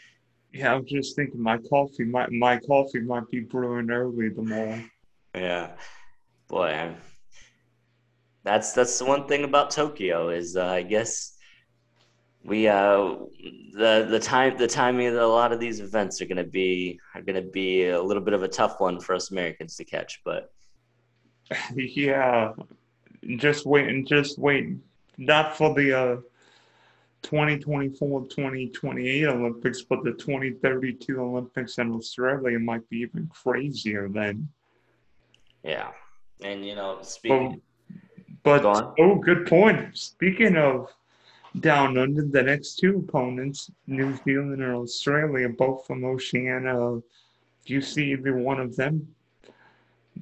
yeah, 0.52 0.72
I 0.72 0.76
was 0.76 0.86
just 0.88 1.14
thinking 1.14 1.42
my 1.42 1.58
coffee, 1.58 2.04
my 2.04 2.26
my 2.30 2.58
coffee 2.58 3.00
might 3.00 3.28
be 3.30 3.40
brewing 3.40 3.90
early 3.90 4.30
tomorrow. 4.30 4.82
Yeah, 5.34 5.72
boy, 6.48 6.68
I'm, 6.68 6.96
that's 8.44 8.72
that's 8.72 8.98
the 8.98 9.04
one 9.04 9.28
thing 9.28 9.44
about 9.44 9.70
Tokyo 9.70 10.30
is 10.30 10.56
uh, 10.56 10.66
I 10.66 10.82
guess 10.82 11.38
we 12.44 12.66
uh 12.66 13.16
the 13.74 14.06
the 14.08 14.18
time 14.18 14.56
the 14.56 14.66
timing 14.66 15.08
of 15.08 15.14
a 15.14 15.26
lot 15.26 15.52
of 15.52 15.60
these 15.60 15.80
events 15.80 16.22
are 16.22 16.26
going 16.26 16.38
to 16.38 16.44
be 16.44 16.98
are 17.14 17.22
to 17.22 17.42
be 17.42 17.88
a 17.88 18.02
little 18.02 18.22
bit 18.22 18.34
of 18.34 18.42
a 18.42 18.48
tough 18.48 18.80
one 18.80 19.00
for 19.00 19.14
us 19.14 19.30
Americans 19.30 19.76
to 19.76 19.84
catch 19.84 20.22
but 20.24 20.50
yeah 21.74 22.52
just 23.36 23.66
waiting 23.66 24.06
just 24.06 24.38
waiting. 24.38 24.82
Not 25.18 25.56
for 25.56 25.74
the 25.74 25.92
uh 25.92 26.16
2024 27.22 28.28
2028 28.28 29.26
Olympics 29.26 29.82
but 29.82 30.04
the 30.04 30.12
2032 30.12 31.20
Olympics 31.20 31.78
in 31.78 31.92
Australia 31.92 32.58
might 32.58 32.88
be 32.88 32.98
even 32.98 33.28
crazier 33.28 34.08
then. 34.08 34.48
Yeah 35.64 35.90
and 36.42 36.64
you 36.64 36.74
know 36.74 36.98
speaking 37.02 37.60
but, 38.42 38.62
but 38.62 38.94
oh 38.98 39.16
good 39.16 39.46
point 39.46 39.96
speaking 39.96 40.56
of 40.56 40.92
down 41.60 41.98
under 41.98 42.22
the 42.22 42.42
next 42.42 42.76
two 42.76 42.98
opponents, 42.98 43.70
New 43.86 44.16
Zealand 44.24 44.62
and 44.62 44.74
Australia, 44.74 45.48
both 45.48 45.86
from 45.86 46.04
Oceania. 46.04 46.72
Do 46.72 47.74
you 47.74 47.80
see 47.80 48.12
either 48.12 48.36
one 48.36 48.60
of 48.60 48.76
them 48.76 49.14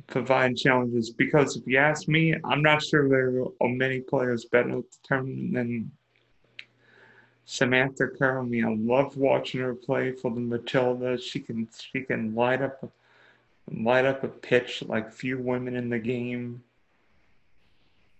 provide 0.06 0.56
challenges? 0.56 1.10
Because 1.10 1.56
if 1.56 1.66
you 1.66 1.78
ask 1.78 2.08
me, 2.08 2.34
I'm 2.44 2.62
not 2.62 2.82
sure 2.82 3.08
there 3.08 3.44
are 3.60 3.68
many 3.68 4.00
players 4.00 4.44
better 4.46 4.78
at 4.78 4.90
the 4.90 4.98
tournament 5.02 5.54
than 5.54 5.90
Samantha 7.44 8.08
Kerr. 8.08 8.40
I 8.40 8.42
mean, 8.42 8.64
I 8.64 8.74
love 8.74 9.16
watching 9.16 9.60
her 9.60 9.74
play 9.74 10.12
for 10.12 10.30
the 10.32 10.40
Matilda. 10.40 11.18
She 11.18 11.40
can 11.40 11.68
she 11.78 12.00
can 12.00 12.34
light 12.34 12.62
up 12.62 12.90
light 13.70 14.04
up 14.04 14.24
a 14.24 14.28
pitch 14.28 14.82
like 14.86 15.12
few 15.12 15.38
women 15.38 15.76
in 15.76 15.88
the 15.88 15.98
game. 15.98 16.62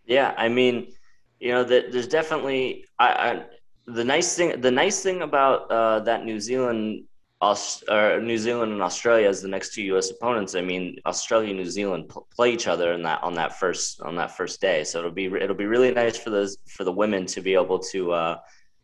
Yeah, 0.07 0.35
I 0.37 0.49
mean 0.49 0.93
you 1.41 1.53
know 1.53 1.65
that 1.65 1.93
there's 1.93 2.09
definitely 2.09 2.85
I, 2.99 3.09
I, 3.09 3.45
the 3.87 4.05
nice 4.05 4.37
thing 4.37 4.61
the 4.61 4.71
nice 4.71 5.03
thing 5.03 5.23
about 5.23 5.71
uh, 5.71 6.01
that 6.01 6.25
New 6.25 6.41
Zealand 6.41 7.05
or 7.41 8.21
New 8.21 8.39
Zealand 8.39 8.73
and 8.73 8.83
Australia 8.83 9.29
as 9.29 9.43
the 9.43 9.49
next 9.49 9.75
two 9.75 9.83
U.S. 9.83 10.11
opponents. 10.11 10.55
I 10.55 10.63
mean, 10.63 10.97
Australia 11.05 11.51
and 11.51 11.59
New 11.59 11.71
Zealand 11.71 12.09
pl- 12.09 12.27
play 12.35 12.53
each 12.53 12.67
other 12.67 12.93
in 12.93 13.03
that 13.03 13.23
on 13.23 13.35
that 13.35 13.59
first 13.59 14.01
on 14.01 14.17
that 14.17 14.37
first 14.37 14.61
day. 14.61 14.85
So 14.85 14.99
it'll 15.01 15.11
be 15.11 15.27
it'll 15.27 15.55
be 15.55 15.67
really 15.67 15.93
nice 15.93 16.17
for 16.17 16.31
those 16.31 16.57
for 16.69 16.85
the 16.85 16.93
women 16.93 17.27
to 17.27 17.41
be 17.41 17.55
able 17.55 17.79
to. 17.91 18.13
Uh, 18.13 18.39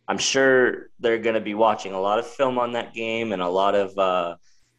I'm 0.07 0.17
sure 0.17 0.89
they're 0.99 1.17
going 1.17 1.35
to 1.35 1.41
be 1.41 1.53
watching 1.53 1.93
a 1.93 1.99
lot 1.99 2.19
of 2.19 2.27
film 2.27 2.59
on 2.59 2.73
that 2.73 2.93
game 2.93 3.31
and 3.31 3.41
a 3.41 3.47
lot 3.47 3.73
of 3.73 3.97
uh, 3.97 4.35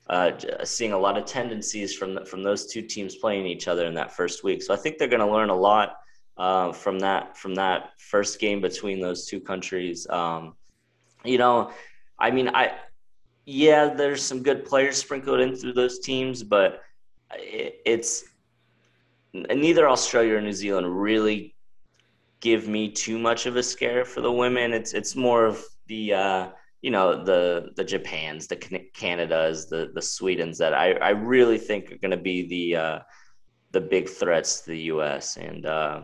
uh, 0.09 0.33
seeing 0.65 0.93
a 0.93 0.99
lot 0.99 1.17
of 1.17 1.25
tendencies 1.25 1.95
from 1.95 2.15
the, 2.15 2.25
from 2.25 2.43
those 2.43 2.67
two 2.67 2.83
teams 2.83 3.17
playing 3.17 3.47
each 3.47 3.69
other 3.69 3.87
in 3.87 3.95
that 3.95 4.13
first 4.13 4.45
week. 4.45 4.63
So 4.63 4.75
I 4.75 4.77
think 4.77 4.99
they're 4.99 5.09
going 5.09 5.21
to 5.21 5.33
learn 5.33 5.51
a 5.51 5.57
lot 5.57 5.97
uh, 6.37 6.73
from 6.73 6.99
that 6.99 7.37
from 7.37 7.55
that 7.55 7.93
first 7.99 8.41
game 8.41 8.61
between 8.61 9.01
those 9.01 9.27
two 9.27 9.41
countries. 9.41 10.07
Um, 10.11 10.55
you 11.25 11.39
know, 11.39 11.71
I 12.19 12.31
mean, 12.31 12.49
I 12.49 12.73
yeah, 13.47 13.89
there's 13.89 14.23
some 14.23 14.43
good 14.43 14.65
players 14.65 14.97
sprinkled 14.97 15.41
in 15.41 15.55
through 15.55 15.75
those 15.75 16.01
teams, 16.01 16.43
but 16.43 16.83
it, 17.33 17.81
it's 17.85 18.25
neither 19.33 19.89
Australia 19.89 20.37
or 20.37 20.41
New 20.41 20.53
Zealand 20.53 21.01
really 21.01 21.55
give 22.41 22.69
me 22.69 22.91
too 22.91 23.19
much 23.19 23.47
of 23.47 23.57
a 23.57 23.63
scare 23.63 24.05
for 24.05 24.21
the 24.21 24.33
women. 24.33 24.73
It's 24.73 24.93
it's 24.93 25.17
more 25.17 25.45
of 25.47 25.65
the 25.87 26.15
uh, 26.15 26.49
you 26.85 26.91
know 26.91 27.25
the 27.25 27.71
the 27.76 27.83
Japans, 27.83 28.47
the 28.47 28.57
Canadas, 28.57 29.71
the 29.71 29.91
the 29.95 30.03
Swedens 30.03 30.59
that 30.59 30.75
I 30.75 30.93
I 30.93 31.11
really 31.11 31.57
think 31.57 31.91
are 31.91 31.97
going 31.97 32.11
to 32.11 32.19
be 32.19 32.47
the 32.47 32.76
uh, 32.76 32.99
the 33.71 33.81
big 33.81 34.07
threats 34.07 34.61
to 34.61 34.73
the 34.73 34.83
U.S. 34.93 35.38
and 35.38 35.64
uh, 35.64 36.03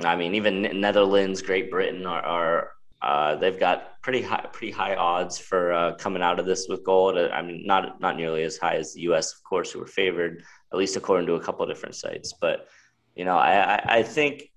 I 0.00 0.14
mean, 0.14 0.34
even 0.34 0.60
Netherlands, 0.78 1.40
Great 1.40 1.70
Britain 1.70 2.04
are, 2.04 2.22
are 2.22 2.70
uh, 3.00 3.36
they've 3.36 3.58
got 3.58 4.02
pretty 4.02 4.20
high, 4.20 4.46
pretty 4.52 4.72
high 4.72 4.94
odds 4.94 5.38
for 5.38 5.72
uh, 5.72 5.94
coming 5.94 6.20
out 6.20 6.38
of 6.38 6.44
this 6.44 6.66
with 6.68 6.84
gold. 6.84 7.16
I 7.16 7.40
mean, 7.40 7.66
not 7.66 7.98
not 8.02 8.18
nearly 8.18 8.42
as 8.42 8.58
high 8.58 8.76
as 8.76 8.92
the 8.92 9.00
U.S., 9.08 9.32
of 9.32 9.42
course, 9.42 9.72
who 9.72 9.78
were 9.78 9.86
favored, 9.86 10.42
at 10.70 10.78
least 10.78 10.96
according 10.96 11.26
to 11.28 11.36
a 11.36 11.40
couple 11.40 11.64
different 11.64 11.94
sites. 11.94 12.34
But 12.38 12.68
you 13.14 13.24
know, 13.24 13.38
I, 13.38 13.76
I, 13.76 13.84
I 14.00 14.02
think 14.02 14.50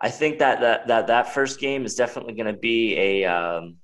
I 0.00 0.10
think 0.10 0.38
that 0.38 0.60
that 0.60 0.86
that 0.88 1.06
that 1.06 1.32
first 1.32 1.58
game 1.58 1.84
is 1.84 1.94
definitely 1.94 2.34
going 2.34 2.52
to 2.52 2.60
be 2.60 2.96
a 2.96 3.24
um, 3.24 3.76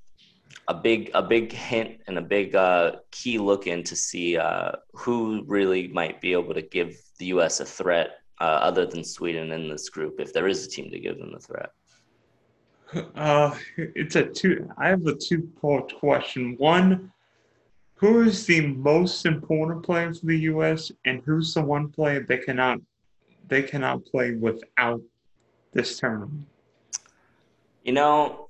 a 0.69 0.75
big 0.75 1.11
a 1.15 1.23
big 1.23 1.53
hint 1.53 2.01
and 2.07 2.19
a 2.19 2.23
big 2.23 2.55
uh, 2.55 2.97
key 3.11 3.39
look 3.39 3.67
in 3.67 3.83
to 3.85 3.97
see 3.97 4.37
uh, 4.37 4.73
who 4.93 5.43
really 5.47 5.89
might 5.89 6.21
be 6.21 6.33
able 6.33 6.55
to 6.55 6.63
give 6.63 6.97
the 7.19 7.27
U.S. 7.27 7.61
a 7.61 7.65
threat 7.65 8.19
uh, 8.41 8.45
other 8.45 8.87
than 8.87 9.05
Sweden 9.05 9.53
in 9.53 9.69
this 9.69 9.89
group, 9.89 10.21
if 10.21 10.33
there 10.33 10.49
is 10.49 10.67
a 10.67 10.69
team 10.69 10.91
to 10.91 10.99
give 10.99 11.19
them 11.19 11.33
the 11.33 11.41
threat? 11.41 11.71
Uh, 13.17 13.57
it's 13.79 14.17
a 14.17 14.25
two. 14.27 14.69
I 14.77 14.89
have 14.89 15.07
a 15.07 15.15
two-part 15.15 15.95
question. 15.99 16.57
One, 16.59 17.11
who 17.95 18.21
is 18.21 18.45
the 18.45 18.67
most 18.67 19.25
important 19.25 19.83
player 19.83 20.13
for 20.13 20.27
the 20.27 20.41
U.S. 20.41 20.93
and 21.07 21.23
who's 21.25 21.55
the 21.55 21.63
one 21.63 21.89
player 21.89 22.27
they 22.29 22.37
cannot 22.37 22.81
they 23.49 23.63
cannot 23.63 24.05
play 24.05 24.33
without 24.33 25.01
this 25.73 25.99
tournament? 25.99 26.47
You 27.85 27.93
know, 27.93 28.49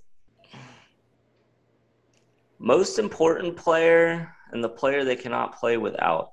most 2.59 2.99
important 2.99 3.57
player 3.57 4.35
and 4.53 4.63
the 4.63 4.69
player 4.69 5.05
they 5.05 5.17
cannot 5.17 5.59
play 5.59 5.77
without. 5.77 6.33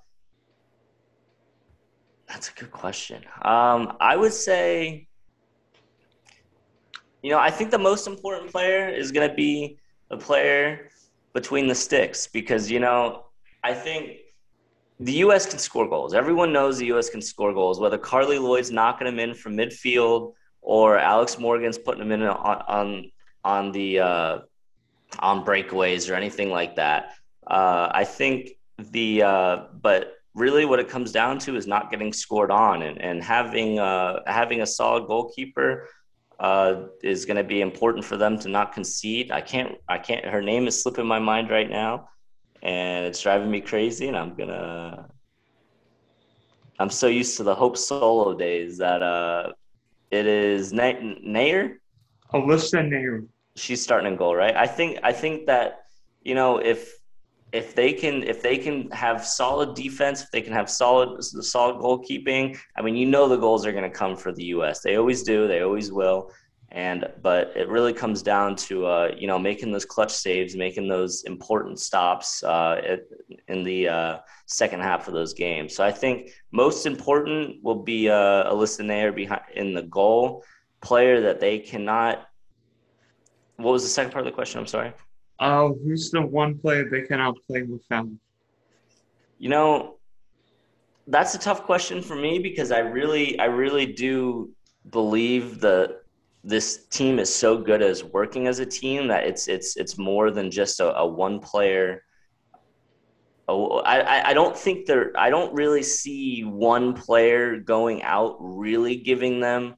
That's 2.28 2.50
a 2.50 2.54
good 2.54 2.72
question. 2.72 3.24
Um, 3.42 3.98
I 4.00 4.16
would 4.16 4.34
say, 4.34 5.08
you 7.24 7.32
know, 7.32 7.40
I 7.40 7.50
think 7.50 7.72
the 7.72 7.80
most 7.80 8.06
important 8.06 8.52
player 8.52 8.88
is 8.88 9.12
going 9.12 9.28
to 9.28 9.36
be 9.36 9.80
the 10.10 10.18
player 10.18 10.90
between 11.34 11.68
the 11.68 11.76
sticks 11.76 12.28
because, 12.28 12.70
you 12.70 12.80
know, 12.80 13.26
I 13.64 13.74
think 13.74 14.18
the 15.00 15.14
U.S. 15.14 15.46
can 15.46 15.58
score 15.58 15.88
goals. 15.90 16.14
Everyone 16.14 16.54
knows 16.54 16.78
the 16.78 16.88
U.S. 16.88 17.10
can 17.10 17.22
score 17.22 17.54
goals, 17.54 17.80
whether 17.80 17.98
Carly 17.98 18.38
Lloyd's 18.38 18.72
knocking 18.72 19.06
them 19.06 19.20
in 19.20 19.34
from 19.34 19.58
midfield 19.58 20.34
or 20.62 20.98
Alex 20.98 21.40
Morgan's 21.40 21.78
putting 21.78 22.00
them 22.00 22.12
in 22.12 22.24
on 22.24 22.64
on, 22.68 23.12
on 23.44 23.72
the 23.72 24.00
uh, 24.00 24.40
on 25.20 25.44
breakaways 25.46 26.10
or 26.10 26.16
anything 26.16 26.50
like 26.50 26.76
that. 26.76 27.16
Uh, 27.48 27.90
I 27.92 28.04
think 28.04 28.52
the 28.78 29.24
uh, 29.24 29.58
but 29.82 30.14
really 30.36 30.66
what 30.66 30.80
it 30.80 30.88
comes 30.88 31.12
down 31.12 31.40
to 31.40 31.56
is 31.56 31.68
not 31.68 31.92
getting 31.92 32.14
scored 32.14 32.52
on 32.52 32.84
and, 32.84 33.02
and 33.02 33.24
having 33.24 33.80
uh, 33.80 34.22
having 34.28 34.62
a 34.62 34.68
solid 34.68 35.08
goalkeeper 35.08 35.88
uh, 36.40 36.84
is 37.04 37.26
going 37.26 37.38
to 37.38 37.44
be 37.44 37.62
important 37.62 38.06
for 38.06 38.16
them 38.16 38.40
to 38.40 38.48
not 38.48 38.74
concede. 38.74 39.32
I 39.32 39.42
can't 39.42 39.76
I 39.88 39.98
can't 39.98 40.26
her 40.26 40.42
name 40.42 40.68
is 40.68 40.82
slipping 40.82 41.06
my 41.06 41.20
mind 41.20 41.50
right 41.50 41.70
now 41.70 42.10
and 42.62 43.06
it's 43.06 43.22
driving 43.22 43.50
me 43.50 43.62
crazy 43.62 44.08
and 44.08 44.18
I'm 44.18 44.36
gonna 44.36 45.08
I'm 46.80 46.90
so 46.90 47.08
used 47.08 47.36
to 47.38 47.44
the 47.44 47.56
Hope 47.56 47.78
Solo 47.78 48.34
days 48.34 48.78
that 48.78 49.02
uh, 49.02 49.52
it 50.12 50.26
is 50.26 50.74
Naeher. 50.74 51.76
Alyssa 52.34 52.88
Naeher. 52.88 53.28
She's 53.56 53.82
starting 53.82 54.12
in 54.12 54.18
goal, 54.18 54.36
right? 54.36 54.56
I 54.56 54.68
think 54.68 55.00
I 55.04 55.12
think 55.12 55.48
that 55.48 55.86
you 56.24 56.36
know 56.36 56.58
if 56.58 57.00
if 57.52 57.74
they 57.76 57.94
can 57.94 58.24
if 58.24 58.42
they 58.42 58.58
can 58.58 58.90
have 58.92 59.26
solid 59.26 59.76
defense, 59.76 60.24
if 60.24 60.32
they 60.32 60.42
can 60.42 60.54
have 60.54 60.70
solid 60.70 61.24
solid 61.24 61.78
goalkeeping, 61.78 62.58
I 62.78 62.82
mean, 62.82 62.96
you 62.96 63.06
know 63.06 63.28
the 63.28 63.38
goals 63.38 63.66
are 63.66 63.72
going 63.72 63.90
to 63.90 63.98
come 63.98 64.16
for 64.16 64.32
the 64.32 64.46
U.S. 64.56 64.82
They 64.82 64.96
always 64.98 65.24
do. 65.24 65.48
They 65.48 65.62
always 65.62 65.92
will. 65.92 66.32
And 66.72 67.08
but 67.24 67.52
it 67.56 67.68
really 67.68 67.94
comes 67.94 68.22
down 68.22 68.56
to 68.68 68.86
uh, 68.86 69.12
you 69.18 69.26
know 69.26 69.40
making 69.40 69.72
those 69.72 69.86
clutch 69.86 70.14
saves, 70.14 70.56
making 70.56 70.88
those 70.88 71.24
important 71.24 71.80
stops 71.80 72.44
uh, 72.44 72.98
in 73.48 73.64
the 73.64 73.88
uh, 73.88 74.18
second 74.46 74.82
half 74.82 75.08
of 75.08 75.14
those 75.16 75.34
games. 75.34 75.76
So 75.76 75.84
I 75.84 75.92
think 75.92 76.30
most 76.52 76.86
important 76.86 77.64
will 77.64 77.82
be 77.84 78.10
uh, 78.10 78.52
Alyssa 78.52 78.82
Naeher 78.82 79.16
behind 79.16 79.42
in 79.56 79.74
the 79.74 79.84
goal 79.84 80.44
player 80.82 81.22
that 81.22 81.40
they 81.40 81.60
cannot. 81.60 82.28
What 83.58 83.72
was 83.72 83.84
the 83.84 83.90
second 83.90 84.12
part 84.12 84.26
of 84.26 84.32
the 84.32 84.36
question? 84.36 84.60
I'm 84.60 84.68
sorry. 84.68 84.94
Oh, 85.40 85.78
who's 85.84 86.12
the 86.12 86.22
one 86.22 86.58
player 86.58 86.90
they 86.90 87.02
cannot 87.04 87.36
play 87.48 87.64
without? 87.64 88.08
You 89.38 89.50
know, 89.50 89.96
that's 91.08 91.34
a 91.34 91.40
tough 91.40 91.64
question 91.64 92.02
for 92.02 92.16
me 92.16 92.40
because 92.40 92.72
I 92.72 92.80
really, 92.80 93.40
I 93.40 93.46
really 93.46 93.86
do 93.86 94.52
believe 94.92 95.62
that 95.62 96.02
this 96.44 96.86
team 96.88 97.20
is 97.20 97.34
so 97.34 97.58
good 97.58 97.82
as 97.82 98.04
working 98.04 98.48
as 98.48 98.60
a 98.60 98.66
team 98.66 99.08
that 99.08 99.26
it's 99.26 99.48
it's 99.48 99.76
it's 99.78 99.98
more 99.98 100.32
than 100.32 100.50
just 100.50 100.80
a, 100.80 100.96
a 100.98 101.06
one 101.06 101.40
player 101.40 102.04
Oh, 103.50 103.80
I, 103.80 104.30
I 104.30 104.34
don't 104.36 104.56
think 104.56 104.86
they're. 104.86 105.12
I 105.18 105.32
don't 105.32 105.52
really 105.56 105.82
see 105.82 106.44
one 106.44 106.94
player 106.94 107.58
going 107.58 108.04
out 108.04 108.38
really 108.40 108.96
giving 108.96 109.40
them 109.40 109.74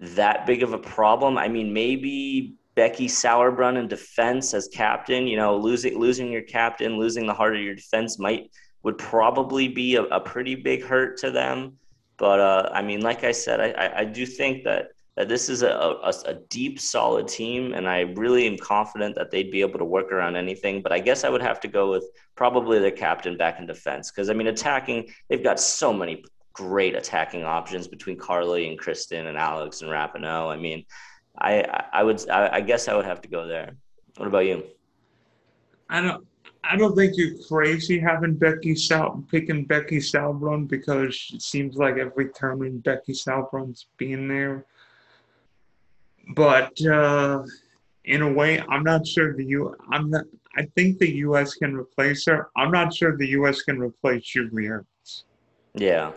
that 0.00 0.44
big 0.44 0.62
of 0.62 0.74
a 0.74 0.78
problem. 0.78 1.38
I 1.38 1.48
mean, 1.48 1.72
maybe 1.72 2.56
Becky 2.74 3.06
Sauerbrunn 3.06 3.78
in 3.78 3.88
defense 3.88 4.52
as 4.52 4.68
captain. 4.68 5.26
You 5.26 5.38
know, 5.38 5.56
losing 5.56 5.98
losing 5.98 6.30
your 6.30 6.42
captain, 6.42 6.98
losing 6.98 7.26
the 7.26 7.32
heart 7.32 7.56
of 7.56 7.62
your 7.62 7.74
defense 7.74 8.18
might 8.18 8.50
would 8.82 8.98
probably 8.98 9.68
be 9.68 9.96
a, 9.96 10.02
a 10.02 10.20
pretty 10.20 10.54
big 10.54 10.84
hurt 10.84 11.16
to 11.20 11.30
them. 11.30 11.78
But 12.18 12.40
uh, 12.40 12.68
I 12.74 12.82
mean, 12.82 13.00
like 13.00 13.24
I 13.24 13.32
said, 13.32 13.58
I, 13.58 13.70
I, 13.70 13.98
I 14.00 14.04
do 14.04 14.26
think 14.26 14.64
that 14.64 14.88
that 15.18 15.28
this 15.28 15.48
is 15.48 15.62
a, 15.62 15.68
a, 15.68 16.14
a, 16.26 16.34
deep, 16.48 16.78
solid 16.78 17.26
team, 17.26 17.74
and 17.74 17.88
I 17.88 18.02
really 18.02 18.46
am 18.46 18.56
confident 18.56 19.16
that 19.16 19.32
they'd 19.32 19.50
be 19.50 19.62
able 19.62 19.80
to 19.80 19.84
work 19.84 20.12
around 20.12 20.36
anything. 20.36 20.80
But 20.80 20.92
I 20.92 21.00
guess 21.00 21.24
I 21.24 21.28
would 21.28 21.42
have 21.42 21.58
to 21.62 21.68
go 21.68 21.90
with 21.90 22.04
probably 22.36 22.78
their 22.78 22.92
captain 22.92 23.36
back 23.36 23.58
in 23.58 23.66
defense 23.66 24.12
because 24.12 24.30
I 24.30 24.32
mean, 24.32 24.46
attacking, 24.46 25.12
they've 25.28 25.42
got 25.42 25.58
so 25.58 25.92
many 25.92 26.22
great 26.52 26.94
attacking 26.94 27.42
options 27.42 27.88
between 27.88 28.16
Carli 28.16 28.68
and 28.68 28.78
Christen 28.78 29.26
and 29.26 29.36
Alex 29.36 29.82
and 29.82 29.90
Rapinoe. 29.90 30.52
I 30.52 30.56
mean, 30.56 30.84
I 31.36 31.64
I 31.92 32.04
would 32.04 32.30
I, 32.30 32.50
I 32.52 32.60
guess 32.60 32.86
I 32.86 32.94
would 32.94 33.04
have 33.04 33.20
to 33.22 33.28
go 33.28 33.44
there. 33.48 33.72
What 34.18 34.28
about 34.28 34.46
you? 34.46 34.62
I 35.90 36.00
don't. 36.00 36.24
I 36.62 36.76
don't 36.76 36.94
think 36.94 37.14
you're 37.16 37.42
crazy 37.48 37.98
having 37.98 38.34
Becky 38.34 38.76
Sal 38.76 39.24
picking 39.28 39.64
Becky 39.64 39.98
Sauerbrunn 39.98 40.68
because 40.68 41.28
it 41.34 41.42
seems 41.42 41.76
like 41.76 41.96
every 41.96 42.28
tournament 42.32 42.84
Becky 42.84 43.14
Sauerbrunn's 43.14 43.86
being 43.96 44.28
there 44.28 44.64
but 46.34 46.80
uh, 46.82 47.42
in 48.04 48.22
a 48.22 48.32
way, 48.32 48.60
I'm 48.68 48.82
not 48.82 49.06
sure 49.06 49.34
the 49.34 49.44
U. 49.44 49.74
I'm 49.90 50.10
not. 50.10 50.24
I 50.56 50.66
think 50.74 50.98
the 50.98 51.10
U.S. 51.26 51.54
can 51.54 51.74
replace 51.74 52.26
her. 52.26 52.48
I'm 52.56 52.70
not 52.70 52.94
sure 52.94 53.16
the 53.16 53.28
U.S. 53.28 53.62
can 53.62 53.78
replace 53.78 54.24
Julie 54.24 54.64
Ertz. 54.64 55.24
Yeah. 55.74 56.12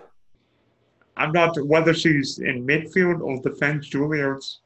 I'm 1.18 1.32
not 1.32 1.56
whether 1.66 1.94
she's 1.94 2.40
in 2.40 2.66
midfield 2.66 3.22
or 3.22 3.40
defense. 3.42 3.88
Julie 3.88 4.20
Ertz, 4.20 4.58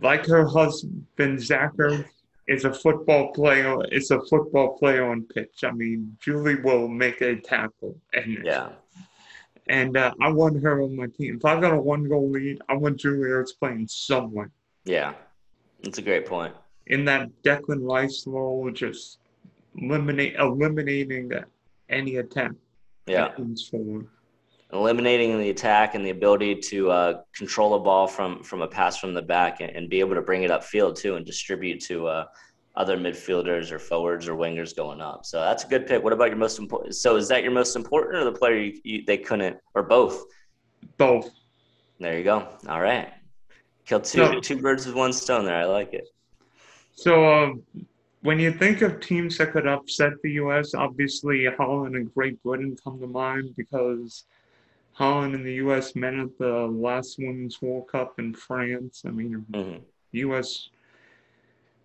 like 0.00 0.26
her 0.26 0.46
husband 0.46 1.40
Zach 1.40 1.72
Ertz, 1.74 2.04
is 2.46 2.64
a 2.64 2.72
football 2.72 3.32
player. 3.32 3.76
Is 3.90 4.10
a 4.10 4.20
football 4.26 4.78
player 4.78 5.10
on 5.10 5.22
pitch. 5.22 5.64
I 5.64 5.72
mean, 5.72 6.16
Julie 6.20 6.60
will 6.62 6.86
make 6.86 7.20
a 7.22 7.36
tackle. 7.36 7.98
And 8.12 8.44
yeah. 8.44 8.68
And 9.68 9.96
uh, 9.96 10.14
I 10.20 10.30
want 10.30 10.62
her 10.62 10.82
on 10.82 10.94
my 10.94 11.06
team. 11.06 11.36
If 11.36 11.44
I've 11.44 11.60
got 11.60 11.72
a 11.72 11.80
one 11.80 12.08
goal 12.08 12.30
lead, 12.30 12.60
I 12.68 12.74
want 12.74 12.98
Julie 12.98 13.28
Ertz 13.28 13.50
playing 13.58 13.88
somewhere. 13.88 14.50
Yeah, 14.84 15.14
that's 15.82 15.98
a 15.98 16.02
great 16.02 16.26
point. 16.26 16.54
In 16.86 17.04
that 17.06 17.28
Declan 17.42 17.82
Rice 17.82 18.24
role, 18.26 18.70
just 18.70 19.18
eliminate 19.76 20.36
eliminating 20.36 21.28
that 21.28 21.46
any 21.88 22.16
attack. 22.16 22.52
Yeah. 23.06 23.34
Eliminating 24.72 25.38
the 25.38 25.50
attack 25.50 25.94
and 25.94 26.04
the 26.04 26.10
ability 26.10 26.56
to 26.56 26.90
uh, 26.90 27.20
control 27.34 27.74
a 27.74 27.80
ball 27.80 28.06
from 28.06 28.42
from 28.42 28.62
a 28.62 28.68
pass 28.68 28.98
from 28.98 29.14
the 29.14 29.22
back 29.22 29.60
and, 29.60 29.70
and, 29.70 29.88
be 29.88 30.00
able 30.00 30.16
to 30.16 30.22
bring 30.22 30.42
it 30.42 30.50
upfield 30.50 30.96
too 30.96 31.14
and 31.14 31.24
distribute 31.24 31.80
to 31.82 32.08
uh, 32.08 32.24
other 32.76 32.96
midfielders 32.96 33.72
or 33.72 33.78
forwards 33.78 34.28
or 34.28 34.34
wingers 34.34 34.76
going 34.76 35.00
up. 35.00 35.24
So 35.24 35.40
that's 35.40 35.64
a 35.64 35.68
good 35.68 35.86
pick. 35.86 36.02
What 36.04 36.12
about 36.12 36.28
your 36.28 36.36
most 36.36 36.58
important? 36.58 36.94
So 36.94 37.16
is 37.16 37.28
that 37.28 37.42
your 37.42 37.52
most 37.52 37.74
important 37.74 38.16
or 38.16 38.24
the 38.24 38.32
player 38.32 38.56
you, 38.56 38.80
you, 38.84 39.04
they 39.06 39.16
couldn't 39.18 39.56
or 39.74 39.82
both? 39.82 40.24
Both. 40.98 41.30
There 41.98 42.18
you 42.18 42.24
go. 42.24 42.46
All 42.68 42.80
right. 42.80 43.12
Kill 43.86 44.00
two 44.00 44.40
two 44.40 44.60
birds 44.60 44.84
with 44.84 44.96
one 44.96 45.12
stone 45.12 45.44
there. 45.44 45.56
I 45.56 45.64
like 45.64 45.94
it. 45.94 46.08
So 46.92 47.32
um, 47.32 47.62
when 48.22 48.38
you 48.38 48.52
think 48.52 48.82
of 48.82 49.00
teams 49.00 49.38
that 49.38 49.52
could 49.52 49.66
upset 49.66 50.12
the 50.22 50.32
U.S., 50.32 50.74
obviously 50.74 51.46
Holland 51.46 51.94
and 51.94 52.12
Great 52.12 52.42
Britain 52.42 52.76
come 52.82 52.98
to 53.00 53.06
mind 53.06 53.54
because 53.56 54.24
Holland 54.92 55.34
and 55.34 55.46
the 55.46 55.54
U.S. 55.54 55.94
met 55.94 56.14
at 56.14 56.36
the 56.38 56.66
last 56.66 57.18
Women's 57.18 57.62
World 57.62 57.88
Cup 57.88 58.18
in 58.18 58.34
France. 58.34 59.02
I 59.06 59.10
mean, 59.10 59.46
mm-hmm. 59.50 59.78
U.S. 60.12 60.70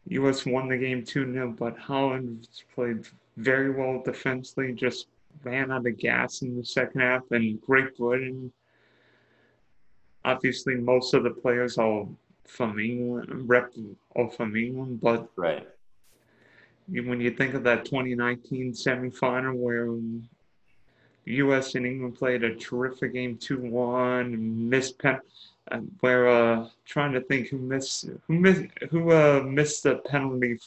U.S. 0.08 0.46
won 0.46 0.68
the 0.68 0.78
game 0.78 1.04
2 1.04 1.34
0, 1.34 1.56
but 1.58 1.78
Holland 1.78 2.48
played 2.74 3.08
very 3.38 3.72
well 3.72 4.02
defensively, 4.04 4.74
just 4.74 5.08
ran 5.44 5.72
out 5.72 5.88
of 5.88 5.98
gas 5.98 6.42
in 6.42 6.58
the 6.58 6.66
second 6.66 7.02
half. 7.02 7.24
And 7.32 7.62
Great 7.62 7.98
Britain, 7.98 8.52
obviously, 10.26 10.76
most 10.76 11.14
of 11.14 11.24
the 11.24 11.30
players 11.30 11.78
are 11.78 12.06
from 12.46 12.80
England, 12.80 13.48
rep 13.48 13.74
are 14.16 14.30
from 14.30 14.56
England, 14.56 15.00
but 15.02 15.30
right. 15.36 15.68
when 16.88 17.22
you 17.22 17.32
think 17.32 17.54
of 17.54 17.64
that 17.64 17.86
2019 17.86 18.74
semifinal 18.74 19.56
where 19.56 19.88
um, 19.88 20.28
U.S. 21.26 21.76
and 21.76 21.86
England 21.86 22.16
played 22.16 22.44
a 22.44 22.56
terrific 22.56 23.14
game 23.14 23.38
2 23.38 23.60
1, 23.62 24.70
missed 24.70 25.00
pen 25.00 25.20
we're 26.02 26.28
uh, 26.28 26.68
trying 26.86 27.14
to 27.14 27.22
think 27.22 27.48
who 27.48 27.58
missed 27.58 28.10
who 28.28 28.34
missed 28.34 28.66
who 28.90 29.12
uh, 29.12 29.44
missed 29.46 29.84
the 29.84 29.98
penalty. 29.98 30.58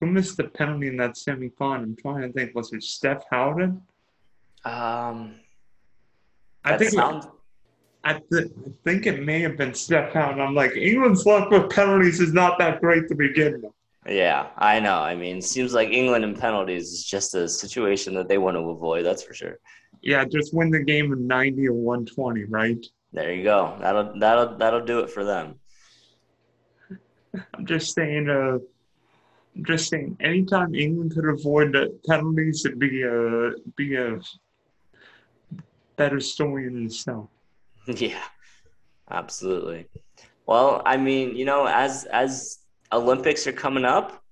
Who 0.00 0.06
missed 0.06 0.38
the 0.38 0.44
penalty 0.44 0.88
in 0.88 0.96
that 0.96 1.12
semifinal? 1.12 1.82
I'm 1.82 1.96
trying 1.96 2.22
to 2.22 2.32
think. 2.32 2.54
Was 2.54 2.72
it 2.72 2.82
Steph 2.82 3.24
Houghton? 3.30 3.82
Um, 4.64 5.34
I 6.64 6.78
think. 6.78 6.92
Sounds... 6.92 7.26
I, 8.02 8.14
th- 8.14 8.46
I 8.66 8.70
think 8.82 9.06
it 9.06 9.22
may 9.22 9.40
have 9.40 9.58
been 9.58 9.74
Steph 9.74 10.14
Houghton. 10.14 10.40
I'm 10.40 10.54
like, 10.54 10.74
England's 10.74 11.26
luck 11.26 11.50
with 11.50 11.68
penalties 11.68 12.18
is 12.18 12.32
not 12.32 12.58
that 12.58 12.80
great 12.80 13.08
to 13.08 13.14
begin 13.14 13.60
with. 13.60 13.72
Yeah, 14.08 14.48
I 14.56 14.80
know. 14.80 14.94
I 14.94 15.14
mean, 15.14 15.42
seems 15.42 15.74
like 15.74 15.90
England 15.90 16.24
and 16.24 16.38
penalties 16.38 16.92
is 16.92 17.04
just 17.04 17.34
a 17.34 17.46
situation 17.46 18.14
that 18.14 18.28
they 18.28 18.38
want 18.38 18.56
to 18.56 18.60
avoid. 18.60 19.04
That's 19.04 19.22
for 19.22 19.34
sure. 19.34 19.58
Yeah, 20.00 20.24
just 20.24 20.54
win 20.54 20.70
the 20.70 20.80
game 20.80 21.12
in 21.12 21.26
90 21.26 21.68
or 21.68 21.74
120, 21.74 22.44
right? 22.44 22.86
There 23.12 23.32
you 23.32 23.42
go. 23.42 23.76
That'll 23.80 24.18
that'll 24.18 24.56
that'll 24.56 24.84
do 24.84 25.00
it 25.00 25.10
for 25.10 25.24
them. 25.24 25.56
I'm 27.54 27.66
just 27.66 27.94
saying. 27.94 28.28
Uh, 28.28 28.58
I'm 29.56 29.64
just 29.64 29.88
saying. 29.88 30.16
Anytime 30.20 30.74
England 30.74 31.14
could 31.14 31.26
avoid 31.26 31.72
the 31.72 31.98
penalties, 32.08 32.64
it'd 32.64 32.78
be 32.78 33.02
a 33.02 33.52
be 33.76 33.96
a 33.96 34.20
better 35.96 36.20
story 36.20 36.66
in 36.66 36.86
itself. 36.86 37.28
Yeah, 37.86 38.22
absolutely. 39.10 39.86
Well, 40.46 40.82
I 40.86 40.96
mean, 40.96 41.34
you 41.34 41.44
know, 41.44 41.66
as 41.66 42.04
as 42.04 42.58
Olympics 42.92 43.46
are 43.48 43.52
coming 43.52 43.84
up, 43.84 44.22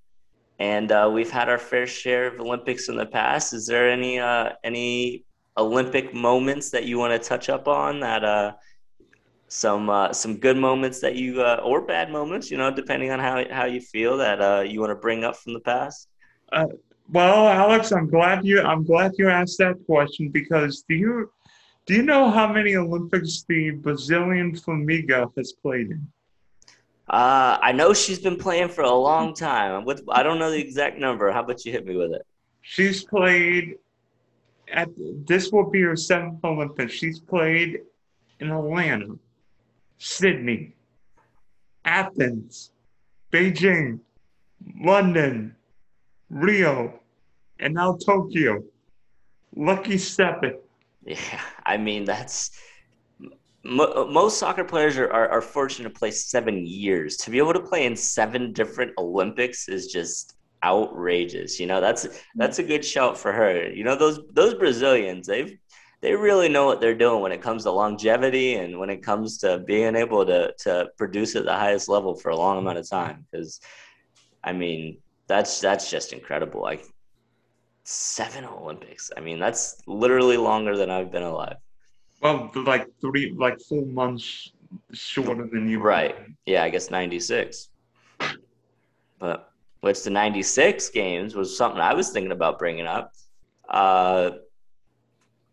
and 0.61 0.93
uh, 0.93 1.11
we've 1.13 1.31
had 1.31 1.49
our 1.49 1.59
fair 1.59 1.87
share 1.87 2.27
of 2.29 2.41
Olympics 2.41 2.89
in 2.89 2.97
the 2.97 3.07
past. 3.07 3.53
Is 3.53 3.67
there 3.67 3.91
any 3.91 4.21
uh, 4.21 4.51
any 4.63 5.25
Olympic 5.57 6.15
moments 6.15 6.71
that 6.71 6.85
you 6.85 6.99
want 6.99 7.21
to 7.21 7.29
touch 7.29 7.49
up 7.49 7.67
on 7.67 8.01
that 8.01 8.25
uh, 8.25 8.53
some 9.49 9.91
uh, 9.91 10.13
some 10.13 10.37
good 10.37 10.57
moments 10.57 11.01
that 11.01 11.17
you 11.17 11.43
uh, 11.43 11.61
or 11.65 11.81
bad 11.81 12.11
moments, 12.11 12.51
you 12.51 12.59
know, 12.59 12.71
depending 12.71 13.11
on 13.11 13.19
how 13.19 13.45
how 13.51 13.65
you 13.65 13.81
feel 13.81 14.17
that 14.19 14.41
uh, 14.41 14.61
you 14.61 14.81
want 14.81 14.91
to 14.91 14.97
bring 14.97 15.25
up 15.25 15.37
from 15.37 15.55
the 15.55 15.61
past? 15.61 16.09
Uh, 16.53 16.67
well, 17.11 17.49
Alex, 17.49 17.91
I'm 17.91 18.09
glad 18.09 18.45
you 18.45 18.63
I'm 18.63 18.85
glad 18.85 19.13
you 19.19 19.29
asked 19.29 19.59
that 19.59 19.77
question 19.87 20.29
because 20.29 20.85
do 20.89 20.95
you 20.95 21.31
do 21.87 21.95
you 21.95 22.03
know 22.03 22.31
how 22.31 22.53
many 22.53 22.77
Olympics 22.77 23.45
the 23.49 23.71
Brazilian 23.71 24.53
Formiga 24.53 25.33
has 25.37 25.53
played 25.53 25.91
in? 25.91 26.07
Uh, 27.09 27.57
I 27.63 27.73
know 27.73 27.95
she's 27.95 28.19
been 28.19 28.37
playing 28.37 28.69
for 28.69 28.83
a 28.83 28.95
long 28.95 29.33
time. 29.33 29.87
With 29.87 30.03
I 30.11 30.23
don't 30.23 30.39
know 30.39 30.51
the 30.51 30.61
exact 30.61 30.99
number. 30.99 31.33
How 31.33 31.43
about 31.43 31.65
you 31.65 31.73
hit 31.73 31.87
me 31.87 31.97
with 31.97 32.13
it? 32.13 32.27
She's 32.61 33.03
played 33.05 33.77
at 34.71 34.91
this 35.27 35.51
will 35.51 35.71
be 35.71 35.81
her 35.81 35.97
seventh 35.97 36.45
Olympics. 36.45 36.93
She's 36.93 37.19
played 37.19 37.81
in 38.41 38.51
Atlanta, 38.51 39.19
Sydney, 39.99 40.75
Athens, 41.85 42.71
Beijing, 43.33 44.01
London, 44.81 45.55
Rio, 46.31 47.01
and 47.59 47.75
now 47.75 47.97
Tokyo. 48.05 48.63
Lucky 49.57 49.99
stepping. 49.99 50.59
Yeah, 51.05 51.41
I 51.65 51.77
mean 51.77 52.05
that's 52.05 52.51
most 53.65 54.39
soccer 54.39 54.65
players 54.65 54.97
are, 54.97 55.11
are, 55.13 55.29
are, 55.29 55.43
fortunate 55.43 55.89
to 55.89 55.99
play 55.99 56.11
seven 56.11 56.65
years. 56.67 57.17
To 57.19 57.31
be 57.31 57.39
able 57.39 57.53
to 57.53 57.61
play 57.61 57.87
in 57.87 57.97
seven 57.97 58.53
different 58.53 58.93
Olympics 58.99 59.69
is 59.69 59.89
just 59.89 60.37
outrageous. 60.65 61.59
You 61.59 61.67
know, 61.67 61.81
that's 61.81 62.07
that's 62.37 62.59
a 62.59 62.63
good 62.63 62.85
shout 62.85 63.19
for 63.19 63.33
her. 63.33 63.69
You 63.71 63.85
know, 63.85 63.97
those 63.97 64.21
those 64.33 64.55
Brazilians, 64.55 65.27
they've 65.27 65.59
they 66.01 66.15
really 66.15 66.49
know 66.49 66.67
what 66.67 66.81
they're 66.81 66.95
doing 66.95 67.23
when 67.23 67.33
it 67.33 67.43
comes 67.43 67.65
to 67.65 67.71
longevity 67.73 68.55
and 68.55 68.79
when 68.79 68.91
it 68.91 69.03
comes 69.03 69.39
to 69.39 69.59
being 69.59 69.97
able 69.97 70.25
to 70.25 70.53
to 70.59 70.89
produce 70.97 71.35
at 71.37 71.45
the 71.45 71.53
highest 71.53 71.89
level 71.89 72.15
for 72.15 72.31
a 72.31 72.37
long 72.37 72.59
amount 72.59 72.79
of 72.79 72.89
time. 72.89 73.27
Because, 73.31 73.61
I 74.45 74.53
mean, 74.53 74.99
that's 75.27 75.61
that's 75.61 75.91
just 75.91 76.13
incredible. 76.13 76.63
Like 76.63 76.85
seven 77.85 78.45
Olympics. 78.45 79.11
I 79.17 79.21
mean, 79.21 79.39
that's 79.39 79.83
literally 79.87 80.37
longer 80.37 80.77
than 80.77 80.91
I've 80.91 81.11
been 81.11 81.25
alive. 81.25 81.57
Well, 82.21 82.51
like 82.55 82.87
three, 83.01 83.35
like 83.37 83.59
four 83.69 83.85
months 83.87 84.53
shorter 84.93 85.49
than 85.51 85.69
you. 85.69 85.81
Right. 85.81 86.15
Yeah, 86.47 86.63
I 86.63 86.71
guess 86.71 86.91
ninety 86.91 87.19
six. 87.19 87.71
But 89.19 89.51
which 89.81 90.03
the 90.03 90.11
ninety 90.11 90.43
six 90.43 90.91
games 90.91 91.35
was 91.35 91.57
something 91.57 91.81
I 91.81 91.95
was 91.95 92.11
thinking 92.11 92.33
about 92.33 92.59
bringing 92.59 92.87
up 92.87 93.13
Uh, 93.69 94.31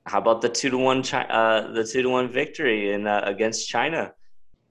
how 0.06 0.20
about 0.20 0.42
the 0.42 0.50
two 0.50 0.70
to 0.70 0.78
one 0.78 1.04
uh, 1.14 1.72
the 1.72 1.84
two 1.84 2.04
to 2.04 2.10
one 2.10 2.30
victory 2.30 2.94
in 2.94 3.08
uh, 3.08 3.22
against 3.26 3.68
China, 3.68 4.14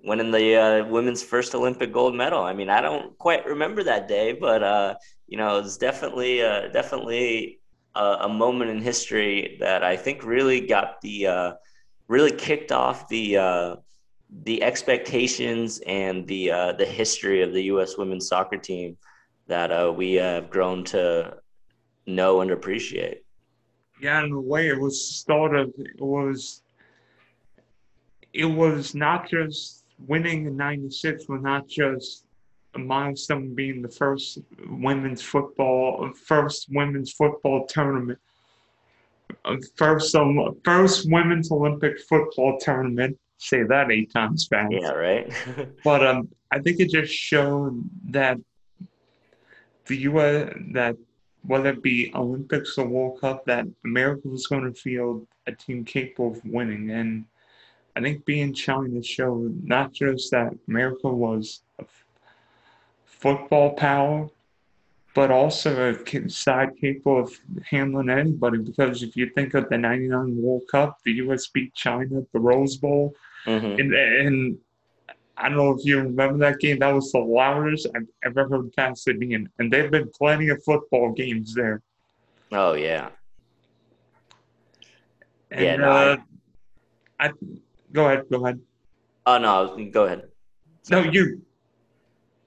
winning 0.03 0.31
the 0.31 0.57
uh, 0.57 0.85
women's 0.87 1.23
first 1.23 1.55
Olympic 1.55 1.93
gold 1.93 2.15
medal? 2.15 2.43
I 2.43 2.53
mean, 2.53 2.71
I 2.71 2.81
don't 2.81 3.19
quite 3.19 3.45
remember 3.45 3.83
that 3.83 4.07
day, 4.07 4.33
but 4.33 4.63
uh, 4.63 4.95
you 5.27 5.37
know, 5.37 5.59
it's 5.59 5.77
definitely 5.77 6.41
uh, 6.41 6.69
definitely 6.69 7.59
a, 7.97 8.19
a, 8.23 8.29
moment 8.29 8.71
in 8.71 8.81
history 8.81 9.57
that 9.61 9.83
I 9.83 9.97
think 9.97 10.25
really 10.25 10.61
got 10.61 11.01
the 11.01 11.27
uh, 11.27 11.53
really 12.07 12.33
kicked 12.33 12.71
off 12.71 13.09
the 13.09 13.81
the 14.45 14.63
expectations 14.63 15.81
and 15.85 16.29
the 16.29 16.75
the 16.79 16.87
history 16.87 17.43
of 17.43 17.53
the 17.53 17.65
U.S. 17.65 17.99
women's 17.99 18.29
soccer 18.29 18.57
team 18.57 18.97
that 19.49 19.97
we 19.97 20.15
have 20.15 20.49
grown 20.49 20.85
to 20.85 21.39
know 22.07 22.41
and 22.41 22.53
appreciate 22.53 23.24
yeah, 24.01 24.25
in 24.25 24.33
a 24.33 24.41
way, 24.41 24.69
it 24.69 24.79
was 24.79 25.09
started. 25.09 25.73
It 25.79 26.01
was. 26.01 26.63
It 28.33 28.47
was 28.47 28.95
not 28.95 29.29
just 29.29 29.85
winning 30.07 30.47
in 30.47 30.57
'96 30.57 31.29
was 31.29 31.43
not 31.43 31.69
just 31.69 32.25
a 32.75 32.79
milestone 32.79 33.55
being 33.55 33.83
the 33.83 33.89
first 33.89 34.39
women's 34.69 35.23
football, 35.23 36.11
first 36.27 36.67
women's 36.71 37.13
football 37.13 37.67
tournament, 37.67 38.19
first 39.77 40.15
um, 40.15 40.61
first 40.65 41.11
women's 41.11 41.51
Olympic 41.51 42.01
football 42.01 42.59
tournament. 42.59 43.19
Say 43.39 43.63
that 43.65 43.91
eight 43.91 44.13
times 44.13 44.47
fast. 44.47 44.73
Yeah, 44.73 44.91
right. 44.91 45.33
but 45.85 46.07
um, 46.07 46.29
I 46.51 46.61
think 46.61 46.81
it 46.81 46.91
just 46.91 47.13
showed 47.13 47.85
that 48.11 48.39
the 49.87 49.97
U.S. 49.99 50.55
that 50.73 50.97
whether 51.47 51.71
it 51.71 51.83
be 51.83 52.11
Olympics 52.15 52.79
or 52.79 52.87
World 52.87 53.21
Cup, 53.21 53.45
that 53.47 53.67
America 53.85 54.29
was 54.29 54.47
going 54.47 54.65
to 54.65 54.79
field 54.79 55.27
a 55.47 55.53
team 55.53 55.85
capable 55.85 56.33
of 56.33 56.45
winning. 56.45 56.91
And 56.91 57.27
I 57.97 58.01
think 58.01 58.25
being 58.25 58.55
China 58.55 59.03
showed 59.03 59.63
not 59.65 59.93
just 59.93 60.31
that 60.31 60.55
America 60.69 61.09
was 61.09 61.63
a 61.79 61.85
football 63.05 63.75
power, 63.75 64.29
but 65.15 65.31
also 65.31 65.95
a 65.95 66.29
side 66.29 66.71
capable 66.81 67.21
of 67.21 67.33
handling 67.63 68.11
anybody. 68.11 68.59
Because 68.59 69.03
if 69.03 69.15
you 69.15 69.31
think 69.31 69.55
of 69.55 69.69
the 69.69 69.79
99 69.79 70.37
World 70.37 70.63
Cup, 70.71 70.99
the 71.05 71.13
U.S. 71.13 71.47
beat 71.49 71.73
China 71.75 72.19
at 72.19 72.33
the 72.33 72.41
Rose 72.41 72.77
Bowl. 72.77 73.15
Mm-hmm. 73.47 73.81
And, 73.81 73.95
and 73.95 74.59
I 75.37 75.49
don't 75.49 75.59
know 75.59 75.71
if 75.71 75.85
you 75.85 75.99
remember 75.99 76.39
that 76.39 76.61
game. 76.61 76.79
That 76.79 76.95
was 76.95 77.11
the 77.13 77.19
loudest 77.19 77.89
I've 77.95 78.07
ever 78.25 78.49
heard 78.49 78.73
Pasadena, 78.73 79.47
and 79.59 79.73
they've 79.73 79.91
been 79.91 80.11
plenty 80.17 80.49
of 80.49 80.63
football 80.63 81.13
games 81.13 81.55
there. 81.55 81.83
Oh 82.53 82.75
yeah. 82.75 83.11
And, 85.51 85.65
yeah. 85.65 85.77
No, 85.77 85.91
uh, 85.91 86.17
I... 87.19 87.27
I 87.27 87.31
go 87.93 88.07
ahead. 88.07 88.25
Go 88.31 88.45
ahead. 88.45 88.61
Oh 89.27 89.39
no, 89.39 89.89
go 89.91 90.05
ahead. 90.05 90.23
No, 90.91 91.01
you. 91.01 91.43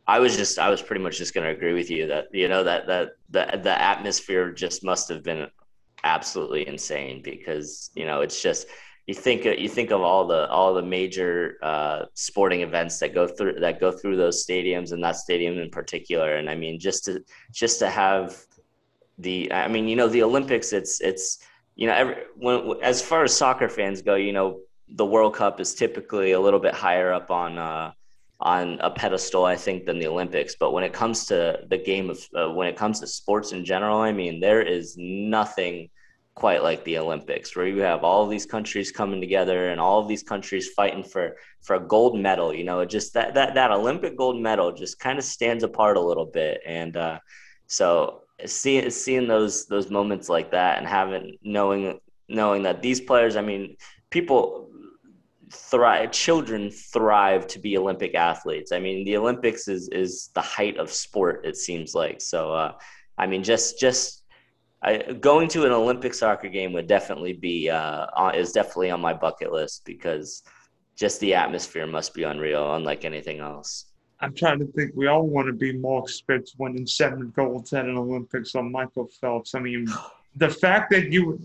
I 0.07 0.19
was 0.19 0.37
just 0.37 0.57
I 0.57 0.69
was 0.69 0.81
pretty 0.81 1.03
much 1.03 1.17
just 1.17 1.33
going 1.33 1.45
to 1.45 1.51
agree 1.51 1.73
with 1.73 1.89
you 1.89 2.07
that 2.07 2.27
you 2.31 2.47
know 2.47 2.63
that 2.63 2.87
that 2.87 3.09
the 3.29 3.59
the 3.61 3.81
atmosphere 3.81 4.51
just 4.51 4.83
must 4.83 5.09
have 5.09 5.23
been 5.23 5.47
absolutely 6.03 6.67
insane 6.67 7.21
because 7.21 7.89
you 7.95 8.05
know 8.05 8.21
it's 8.21 8.41
just 8.41 8.67
you 9.07 9.13
think 9.13 9.45
you 9.45 9.69
think 9.69 9.91
of 9.91 10.01
all 10.01 10.27
the 10.27 10.47
all 10.49 10.73
the 10.73 10.81
major 10.81 11.57
uh, 11.63 12.05
sporting 12.13 12.61
events 12.61 12.99
that 12.99 13.13
go 13.13 13.25
through 13.25 13.59
that 13.61 13.79
go 13.79 13.91
through 13.91 14.17
those 14.17 14.45
stadiums 14.45 14.91
and 14.91 15.01
that 15.03 15.15
stadium 15.15 15.57
in 15.57 15.69
particular. 15.69 16.35
And 16.35 16.49
i 16.49 16.55
mean 16.55 16.79
just 16.79 17.05
to 17.05 17.23
just 17.51 17.79
to 17.79 17.89
have 17.89 18.37
the 19.17 19.51
i 19.51 19.67
mean 19.67 19.87
you 19.87 19.95
know 19.95 20.07
the 20.07 20.21
olympics 20.21 20.73
it's 20.73 21.01
it's 21.01 21.39
you 21.75 21.87
know 21.87 21.93
every, 21.93 22.15
when, 22.35 22.75
as 22.83 23.01
far 23.01 23.23
as 23.23 23.35
soccer 23.35 23.67
fans 23.67 24.01
go 24.01 24.13
you 24.13 24.31
know 24.31 24.59
the 24.89 25.05
world 25.05 25.33
cup 25.33 25.59
is 25.59 25.73
typically 25.73 26.33
a 26.33 26.39
little 26.39 26.59
bit 26.59 26.73
higher 26.73 27.11
up 27.11 27.31
on 27.31 27.57
uh, 27.57 27.91
on 28.41 28.77
a 28.81 28.91
pedestal 28.91 29.45
i 29.45 29.55
think 29.55 29.85
than 29.85 29.99
the 29.99 30.07
olympics. 30.07 30.55
But 30.59 30.71
when 30.71 30.83
it 30.83 30.93
comes 30.93 31.25
to 31.27 31.61
the 31.69 31.77
game 31.77 32.09
of 32.09 32.19
uh, 32.35 32.51
when 32.51 32.67
it 32.67 32.75
comes 32.75 32.99
to 32.99 33.07
sports 33.07 33.53
in 33.53 33.63
general 33.63 33.99
i 33.99 34.11
mean 34.11 34.39
there 34.39 34.61
is 34.61 34.95
nothing 34.97 35.89
quite 36.37 36.61
like 36.61 36.83
the 36.83 36.99
Olympics, 36.99 37.55
where 37.55 37.65
you 37.65 37.81
have 37.81 38.03
all 38.03 38.27
these 38.27 38.45
countries 38.45 38.91
coming 38.91 39.19
together 39.19 39.69
and 39.69 39.81
all 39.81 39.99
of 39.99 40.07
these 40.07 40.21
countries 40.21 40.69
fighting 40.69 41.03
for 41.03 41.35
for 41.63 41.77
a 41.77 41.79
gold 41.79 42.19
medal. 42.19 42.53
You 42.53 42.63
know, 42.63 42.85
just 42.85 43.15
that 43.15 43.33
that 43.33 43.55
that 43.55 43.71
Olympic 43.71 44.15
gold 44.15 44.39
medal 44.39 44.71
just 44.71 44.99
kind 44.99 45.17
of 45.17 45.25
stands 45.25 45.63
apart 45.63 45.97
a 45.97 46.07
little 46.09 46.27
bit, 46.27 46.61
and 46.63 46.95
uh, 46.95 47.17
so 47.65 48.21
seeing 48.45 48.87
seeing 48.91 49.27
those 49.27 49.65
those 49.65 49.89
moments 49.89 50.29
like 50.29 50.51
that 50.51 50.77
and 50.77 50.87
having 50.87 51.37
knowing 51.41 51.99
knowing 52.29 52.61
that 52.63 52.83
these 52.83 53.01
players, 53.01 53.35
I 53.35 53.41
mean, 53.41 53.75
people 54.11 54.69
thrive 55.51 56.11
children 56.11 56.69
thrive 56.69 57.47
to 57.47 57.57
be 57.57 57.77
olympic 57.77 58.13
athletes 58.15 58.73
i 58.73 58.79
mean 58.79 59.05
the 59.05 59.15
olympics 59.15 59.69
is 59.69 59.87
is 59.93 60.29
the 60.33 60.41
height 60.41 60.75
of 60.75 60.91
sport 60.91 61.45
it 61.45 61.55
seems 61.55 61.95
like 61.95 62.19
so 62.19 62.51
uh, 62.51 62.73
i 63.17 63.25
mean 63.25 63.41
just 63.41 63.79
just 63.79 64.16
I, 64.81 64.97
going 65.13 65.47
to 65.49 65.65
an 65.65 65.71
Olympic 65.71 66.13
soccer 66.13 66.49
game 66.49 66.71
would 66.73 66.87
definitely 66.87 67.33
be 67.33 67.69
uh, 67.69 68.31
is 68.35 68.51
definitely 68.51 68.91
on 68.91 69.01
my 69.01 69.13
bucket 69.13 69.51
list 69.51 69.83
because 69.85 70.43
just 70.95 71.19
the 71.19 71.33
atmosphere 71.33 71.87
must 71.87 72.13
be 72.13 72.23
unreal, 72.23 72.75
unlike 72.75 73.05
anything 73.05 73.39
else. 73.39 73.85
I'm 74.19 74.33
trying 74.33 74.59
to 74.59 74.65
think. 74.65 74.91
We 74.95 75.07
all 75.07 75.27
want 75.27 75.47
to 75.47 75.53
be 75.53 75.73
Mark 75.73 76.09
Spitz 76.09 76.55
winning 76.57 76.87
seven 76.87 77.31
golds 77.35 77.73
at 77.73 77.85
an 77.85 77.97
Olympics 77.97 78.55
on 78.55 78.71
Michael 78.71 79.07
Phelps. 79.21 79.53
I 79.55 79.59
mean, 79.59 79.87
the 80.35 80.49
fact 80.49 80.91
that 80.91 81.11
you 81.11 81.39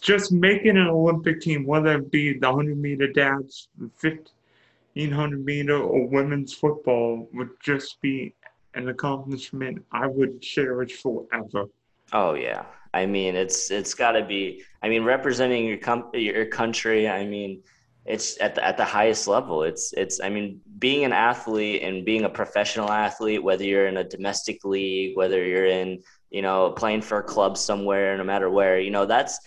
just 0.00 0.32
making 0.32 0.76
an 0.76 0.88
Olympic 0.88 1.40
team, 1.40 1.64
whether 1.64 1.96
it 1.98 2.10
be 2.10 2.38
the 2.38 2.50
100 2.50 2.76
meter 2.76 3.06
dash, 3.06 3.68
1500 4.00 5.44
meter, 5.44 5.78
or 5.78 6.06
women's 6.06 6.52
football, 6.52 7.28
would 7.32 7.50
just 7.62 8.00
be 8.02 8.34
an 8.74 8.88
accomplishment 8.88 9.84
I 9.92 10.06
would 10.06 10.42
cherish 10.42 10.94
forever. 10.94 11.66
Oh 12.12 12.34
yeah. 12.34 12.64
I 12.94 13.06
mean, 13.06 13.36
it's 13.36 13.70
it's 13.70 13.94
got 13.94 14.12
to 14.12 14.24
be. 14.24 14.62
I 14.82 14.88
mean, 14.88 15.04
representing 15.04 15.66
your 15.66 15.78
com- 15.78 16.10
your 16.14 16.44
country. 16.46 17.08
I 17.08 17.24
mean, 17.24 17.62
it's 18.04 18.38
at 18.40 18.54
the 18.54 18.64
at 18.64 18.76
the 18.76 18.84
highest 18.84 19.28
level. 19.28 19.62
It's 19.62 19.92
it's. 19.94 20.20
I 20.20 20.28
mean, 20.28 20.60
being 20.78 21.04
an 21.04 21.12
athlete 21.12 21.82
and 21.82 22.04
being 22.04 22.24
a 22.24 22.28
professional 22.28 22.90
athlete, 22.90 23.42
whether 23.42 23.64
you're 23.64 23.86
in 23.86 23.96
a 23.96 24.04
domestic 24.04 24.64
league, 24.64 25.16
whether 25.16 25.42
you're 25.44 25.66
in 25.66 26.02
you 26.30 26.42
know 26.42 26.72
playing 26.72 27.02
for 27.02 27.18
a 27.18 27.22
club 27.22 27.56
somewhere, 27.56 28.16
no 28.18 28.24
matter 28.24 28.50
where, 28.50 28.78
you 28.78 28.90
know 28.90 29.06
that's 29.06 29.38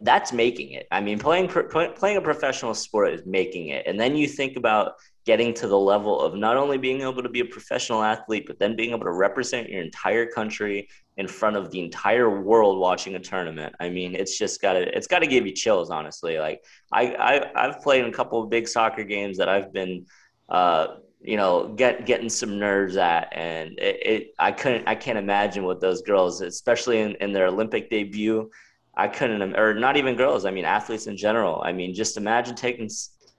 that's 0.00 0.32
making 0.32 0.72
it. 0.72 0.86
I 0.90 1.00
mean, 1.00 1.18
playing 1.18 1.48
playing 1.48 2.16
a 2.16 2.20
professional 2.20 2.74
sport 2.74 3.12
is 3.12 3.26
making 3.26 3.68
it. 3.68 3.86
And 3.86 4.00
then 4.00 4.16
you 4.16 4.26
think 4.26 4.56
about 4.56 4.92
getting 5.26 5.52
to 5.54 5.66
the 5.66 5.78
level 5.78 6.20
of 6.20 6.34
not 6.34 6.56
only 6.56 6.78
being 6.78 7.02
able 7.02 7.22
to 7.22 7.28
be 7.28 7.40
a 7.40 7.44
professional 7.44 8.02
athlete, 8.02 8.44
but 8.46 8.58
then 8.58 8.76
being 8.76 8.90
able 8.90 9.04
to 9.04 9.12
represent 9.12 9.68
your 9.68 9.82
entire 9.82 10.24
country 10.24 10.88
in 11.16 11.26
front 11.26 11.56
of 11.56 11.70
the 11.70 11.80
entire 11.80 12.42
world 12.42 12.78
watching 12.78 13.16
a 13.16 13.18
tournament. 13.18 13.74
I 13.80 13.88
mean, 13.90 14.14
it's 14.14 14.38
just 14.38 14.62
gotta 14.62 14.96
it's 14.96 15.06
gotta 15.06 15.26
give 15.26 15.46
you 15.46 15.52
chills, 15.52 15.90
honestly. 15.90 16.38
Like 16.38 16.62
I, 16.92 17.14
I 17.14 17.66
I've 17.66 17.80
played 17.82 18.04
in 18.04 18.08
a 18.08 18.14
couple 18.14 18.42
of 18.42 18.48
big 18.48 18.68
soccer 18.68 19.04
games 19.04 19.36
that 19.38 19.48
I've 19.48 19.72
been 19.72 20.06
uh, 20.48 20.86
you 21.20 21.36
know, 21.36 21.74
get 21.74 22.06
getting 22.06 22.28
some 22.28 22.58
nerves 22.58 22.96
at, 22.96 23.28
and 23.32 23.78
it, 23.80 24.06
it, 24.06 24.34
I 24.38 24.52
couldn't, 24.52 24.86
I 24.86 24.94
can't 24.94 25.18
imagine 25.18 25.64
what 25.64 25.80
those 25.80 26.02
girls, 26.02 26.40
especially 26.40 27.00
in, 27.00 27.16
in 27.16 27.32
their 27.32 27.46
Olympic 27.46 27.90
debut, 27.90 28.48
I 28.96 29.08
couldn't, 29.08 29.54
or 29.56 29.74
not 29.74 29.96
even 29.96 30.16
girls. 30.16 30.46
I 30.46 30.50
mean, 30.50 30.64
athletes 30.64 31.06
in 31.06 31.16
general. 31.16 31.62
I 31.62 31.72
mean, 31.72 31.94
just 31.94 32.16
imagine 32.16 32.54
taking 32.54 32.88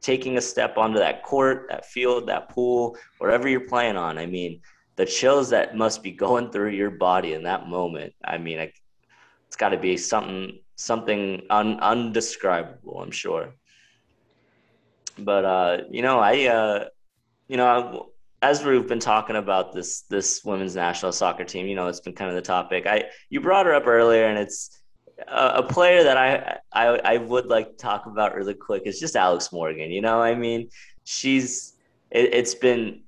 taking 0.01 0.37
a 0.37 0.41
step 0.41 0.77
onto 0.77 0.99
that 0.99 1.23
court, 1.23 1.67
that 1.69 1.85
field, 1.85 2.27
that 2.27 2.49
pool, 2.49 2.95
wherever 3.17 3.47
you're 3.47 3.61
playing 3.61 3.97
on. 3.97 4.17
I 4.17 4.27
mean, 4.27 4.61
the 4.95 5.05
chills 5.05 5.49
that 5.49 5.75
must 5.75 6.03
be 6.03 6.11
going 6.25 6.51
through 6.51 6.69
your 6.69 6.91
body 6.91 7.33
in 7.33 7.43
that 7.43 7.67
moment. 7.67 8.13
I 8.23 8.37
mean, 8.37 8.59
I, 8.59 8.71
it's 9.47 9.55
got 9.55 9.69
to 9.69 9.77
be 9.77 9.97
something 9.97 10.59
something 10.75 11.41
un, 11.49 11.79
undescribable. 11.79 13.01
I'm 13.01 13.11
sure. 13.11 13.55
But 15.17 15.45
uh, 15.45 15.77
you 15.89 16.03
know, 16.03 16.19
I 16.19 16.45
uh, 16.45 16.85
you 17.47 17.57
know, 17.57 18.09
as 18.43 18.63
we've 18.63 18.87
been 18.87 18.99
talking 18.99 19.37
about 19.37 19.73
this 19.73 20.01
this 20.01 20.43
women's 20.45 20.75
national 20.75 21.13
soccer 21.13 21.45
team, 21.45 21.65
you 21.65 21.75
know, 21.75 21.87
it's 21.87 22.01
been 22.01 22.13
kind 22.13 22.29
of 22.29 22.35
the 22.35 22.41
topic. 22.43 22.85
I 22.85 23.05
you 23.31 23.41
brought 23.41 23.65
her 23.65 23.73
up 23.73 23.87
earlier, 23.87 24.27
and 24.27 24.37
it's 24.37 24.77
a 25.27 25.63
player 25.63 26.03
that 26.03 26.17
I, 26.17 26.59
I 26.71 26.99
I 27.13 27.17
would 27.17 27.47
like 27.47 27.69
to 27.69 27.77
talk 27.77 28.05
about 28.05 28.35
really 28.35 28.53
quick 28.53 28.83
is 28.85 28.99
just 28.99 29.15
Alex 29.15 29.51
Morgan. 29.51 29.91
You 29.91 30.01
know, 30.01 30.21
I 30.21 30.35
mean, 30.35 30.69
she's 31.03 31.73
it, 32.11 32.33
it's 32.33 32.55
been. 32.55 33.03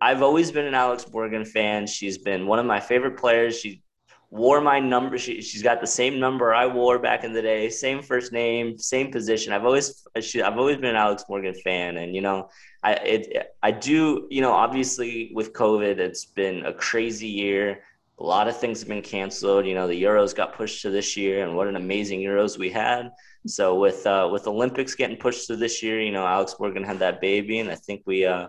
I've 0.00 0.22
always 0.22 0.52
been 0.52 0.66
an 0.66 0.74
Alex 0.74 1.06
Morgan 1.10 1.44
fan. 1.44 1.86
She's 1.86 2.18
been 2.18 2.46
one 2.46 2.58
of 2.58 2.66
my 2.66 2.80
favorite 2.80 3.16
players. 3.16 3.58
She 3.58 3.82
wore 4.30 4.60
my 4.60 4.78
number. 4.78 5.18
She, 5.18 5.40
she's 5.40 5.62
got 5.62 5.80
the 5.80 5.86
same 5.86 6.18
number 6.18 6.54
I 6.54 6.66
wore 6.66 6.98
back 6.98 7.24
in 7.24 7.32
the 7.32 7.42
day, 7.42 7.70
same 7.70 8.02
first 8.02 8.32
name, 8.32 8.78
same 8.78 9.10
position. 9.10 9.52
I've 9.52 9.64
always 9.64 10.06
she, 10.20 10.42
I've 10.42 10.58
always 10.58 10.76
been 10.76 10.90
an 10.90 10.96
Alex 10.96 11.24
Morgan 11.28 11.54
fan, 11.54 11.98
and 11.98 12.14
you 12.14 12.22
know, 12.22 12.48
I 12.82 12.92
it 12.94 13.54
I 13.62 13.70
do 13.70 14.26
you 14.30 14.40
know 14.40 14.52
obviously 14.52 15.30
with 15.34 15.52
COVID, 15.52 15.98
it's 15.98 16.24
been 16.24 16.64
a 16.66 16.72
crazy 16.72 17.28
year 17.28 17.82
a 18.18 18.24
lot 18.24 18.48
of 18.48 18.58
things 18.58 18.80
have 18.80 18.88
been 18.88 19.02
canceled. 19.02 19.66
You 19.66 19.74
know, 19.74 19.86
the 19.86 20.02
Euros 20.02 20.34
got 20.34 20.54
pushed 20.54 20.82
to 20.82 20.90
this 20.90 21.16
year, 21.16 21.44
and 21.44 21.54
what 21.54 21.66
an 21.66 21.76
amazing 21.76 22.20
Euros 22.20 22.58
we 22.58 22.70
had. 22.70 23.10
So 23.46 23.78
with 23.78 24.06
uh, 24.06 24.28
with 24.32 24.46
Olympics 24.46 24.94
getting 24.94 25.16
pushed 25.16 25.46
to 25.48 25.56
this 25.56 25.82
year, 25.82 26.00
you 26.00 26.12
know, 26.12 26.26
Alex 26.26 26.54
Morgan 26.58 26.82
had 26.82 26.98
that 27.00 27.20
baby, 27.20 27.58
and 27.58 27.70
I 27.70 27.74
think 27.74 28.02
we 28.06 28.24
uh, 28.24 28.48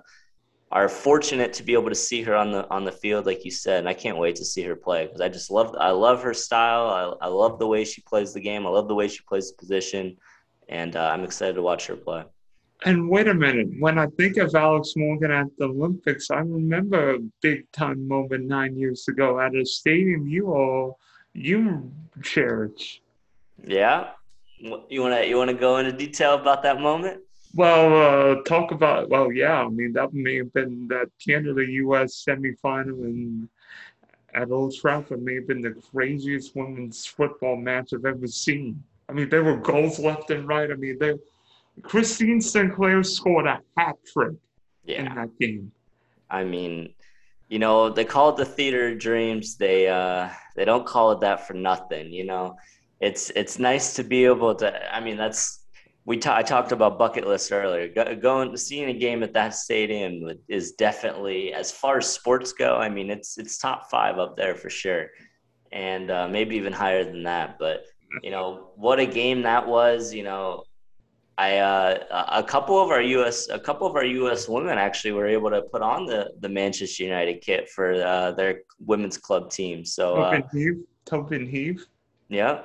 are 0.72 0.90
fortunate 0.90 1.54
to 1.54 1.64
be 1.64 1.74
able 1.74 1.90
to 1.90 1.96
see 1.96 2.22
her 2.24 2.36
on 2.36 2.52
the 2.52 2.70
on 2.70 2.86
the 2.86 2.92
field, 2.92 3.26
like 3.26 3.44
you 3.44 3.52
said. 3.52 3.80
And 3.80 3.90
I 3.90 3.94
can't 3.94 4.18
wait 4.18 4.38
to 4.38 4.46
see 4.46 4.64
her 4.64 4.76
play 4.76 5.06
because 5.06 5.22
I 5.22 5.28
just 5.28 5.52
love 5.52 5.76
I 5.78 5.92
love 5.92 6.24
her 6.24 6.34
style. 6.34 7.18
I, 7.22 7.26
I 7.26 7.30
love 7.30 7.60
the 7.60 7.68
way 7.68 7.84
she 7.84 8.02
plays 8.02 8.34
the 8.34 8.40
game. 8.40 8.66
I 8.66 8.70
love 8.70 8.88
the 8.88 8.96
way 8.96 9.10
she 9.10 9.22
plays 9.28 9.52
the 9.52 9.58
position, 9.58 10.18
and 10.70 10.96
uh, 10.96 11.10
I'm 11.14 11.24
excited 11.24 11.56
to 11.56 11.62
watch 11.62 11.88
her 11.88 11.98
play. 11.98 12.24
And 12.86 13.10
wait 13.10 13.28
a 13.28 13.34
minute, 13.34 13.70
when 13.80 13.98
I 13.98 14.06
think 14.18 14.38
of 14.38 14.54
Alex 14.54 14.94
Morgan 14.96 15.32
at 15.32 15.48
the 15.58 15.66
Olympics, 15.66 16.30
I 16.30 16.40
remember 16.40 17.16
a 17.16 17.20
big 17.42 17.70
time 17.72 18.08
moment 18.08 18.46
nine 18.46 18.78
years 18.78 19.08
ago 19.08 19.40
at 19.40 19.56
a 19.56 19.66
stadium 19.66 20.28
you 20.28 20.54
all 20.54 21.00
you 21.34 21.92
cherish. 22.22 23.02
Yeah, 23.66 24.12
you 24.60 25.02
wanna 25.02 25.24
you 25.24 25.38
wanna 25.38 25.56
go 25.56 25.78
into 25.78 25.92
detail 25.92 26.36
about 26.36 26.62
that 26.64 26.80
moment? 26.80 27.22
Well, 27.56 28.38
uh, 28.38 28.44
talk 28.44 28.72
about 28.72 29.10
well, 29.10 29.32
yeah. 29.32 29.64
I 29.64 29.70
mean, 29.70 29.94
that 29.94 30.14
may 30.14 30.38
have 30.38 30.54
been 30.54 30.88
that 30.90 31.10
Canada-U.S. 31.26 32.24
semifinal 32.28 33.04
and 33.06 33.50
at 34.36 34.52
Old 34.52 34.76
Trafford 34.76 35.24
may 35.24 35.36
have 35.36 35.48
been 35.48 35.62
the 35.62 35.74
craziest 35.92 36.56
women's 36.56 37.08
football 37.08 37.56
match 37.56 37.94
I've 37.94 38.06
ever 38.06 38.28
seen. 38.28 38.84
I 39.10 39.14
mean, 39.14 39.30
there 39.30 39.44
were 39.44 39.58
goals 39.58 40.00
left 40.00 40.30
and 40.30 40.48
right. 40.48 40.70
I 40.70 40.76
mean, 40.76 40.98
they 41.00 41.16
Christine 41.84 42.42
Sinclair 42.42 43.04
scored 43.04 43.46
a 43.46 43.60
hat 43.78 43.96
trick 44.12 44.36
yeah. 44.84 45.00
in 45.00 45.16
that 45.16 45.40
game. 45.40 45.72
I 46.30 46.44
mean, 46.44 46.94
you 47.50 47.60
know, 47.60 47.90
they 47.90 48.06
call 48.06 48.30
it 48.30 48.38
the 48.38 48.46
theater 48.46 48.90
of 48.90 49.00
dreams. 49.00 49.56
They 49.58 49.88
uh, 49.88 50.30
they 50.56 50.66
don't 50.66 50.86
call 50.86 51.12
it 51.12 51.22
that 51.22 51.48
for 51.48 51.54
nothing. 51.54 52.12
You 52.12 52.26
know, 52.26 52.56
it's 53.00 53.30
it's 53.32 53.60
nice 53.60 53.96
to 53.96 54.04
be 54.04 54.26
able 54.26 54.56
to. 54.56 54.94
I 54.94 55.00
mean, 55.00 55.18
that's 55.18 55.66
we 56.06 56.18
ta- 56.18 56.36
I 56.36 56.42
talked 56.42 56.72
about 56.72 56.98
bucket 56.98 57.28
list 57.28 57.52
earlier. 57.52 57.88
Go, 57.90 58.16
going 58.16 58.56
seeing 58.58 58.90
a 58.90 58.98
game 58.98 59.24
at 59.24 59.34
that 59.34 59.54
stadium 59.54 60.30
is 60.48 60.72
definitely 60.74 61.54
as 61.54 61.72
far 61.72 61.98
as 61.98 62.08
sports 62.08 62.54
go. 62.54 62.78
I 62.78 62.90
mean, 62.90 63.10
it's 63.10 63.38
it's 63.38 63.58
top 63.58 63.90
five 63.90 64.18
up 64.18 64.36
there 64.36 64.56
for 64.56 64.70
sure, 64.70 65.08
and 65.72 66.12
uh, 66.12 66.28
maybe 66.28 66.56
even 66.56 66.74
higher 66.74 67.04
than 67.04 67.24
that. 67.24 67.58
But 67.60 67.84
you 68.24 68.32
know 68.32 68.72
what 68.76 69.00
a 69.00 69.06
game 69.06 69.42
that 69.44 69.68
was. 69.68 70.14
You 70.14 70.24
know, 70.24 70.64
I 71.38 71.58
uh, 71.58 72.26
a 72.32 72.44
couple 72.44 72.82
of 72.82 72.90
our 72.90 73.02
U.S. 73.02 73.48
a 73.50 73.60
couple 73.60 73.86
of 73.86 73.96
our 73.96 74.06
U.S. 74.06 74.50
women 74.50 74.78
actually 74.78 75.12
were 75.12 75.28
able 75.28 75.52
to 75.52 75.62
put 75.62 75.82
on 75.82 76.06
the 76.06 76.32
the 76.40 76.50
Manchester 76.50 77.04
United 77.04 77.42
kit 77.42 77.70
for 77.70 77.94
uh, 77.94 78.32
their 78.32 78.62
women's 78.80 79.18
club 79.18 79.52
team. 79.52 79.86
So 79.86 80.16
uh, 80.16 80.42
Heath, 80.52 80.78
Tobin 81.06 81.46
Heath. 81.46 81.86
Yeah. 82.30 82.62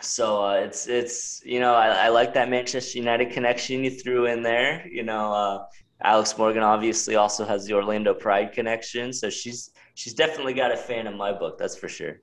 So 0.00 0.44
uh, 0.44 0.54
it's 0.54 0.86
it's 0.86 1.42
you 1.44 1.58
know 1.58 1.74
I, 1.74 2.06
I, 2.06 2.08
like 2.08 2.32
that 2.34 2.48
Manchester 2.48 2.98
United 2.98 3.32
connection 3.32 3.82
you 3.82 3.90
threw 3.90 4.26
in 4.26 4.42
there. 4.42 4.86
You 4.86 5.02
know 5.02 5.32
uh, 5.32 5.64
Alex 6.02 6.38
Morgan 6.38 6.62
obviously 6.62 7.16
also 7.16 7.44
has 7.44 7.66
the 7.66 7.74
Orlando 7.74 8.14
Pride 8.14 8.52
connection, 8.52 9.12
so 9.12 9.28
she's 9.28 9.72
she's 9.94 10.14
definitely 10.14 10.54
got 10.54 10.70
a 10.70 10.76
fan 10.76 11.08
in 11.08 11.16
my 11.16 11.32
book. 11.32 11.58
That's 11.58 11.76
for 11.76 11.88
sure. 11.88 12.20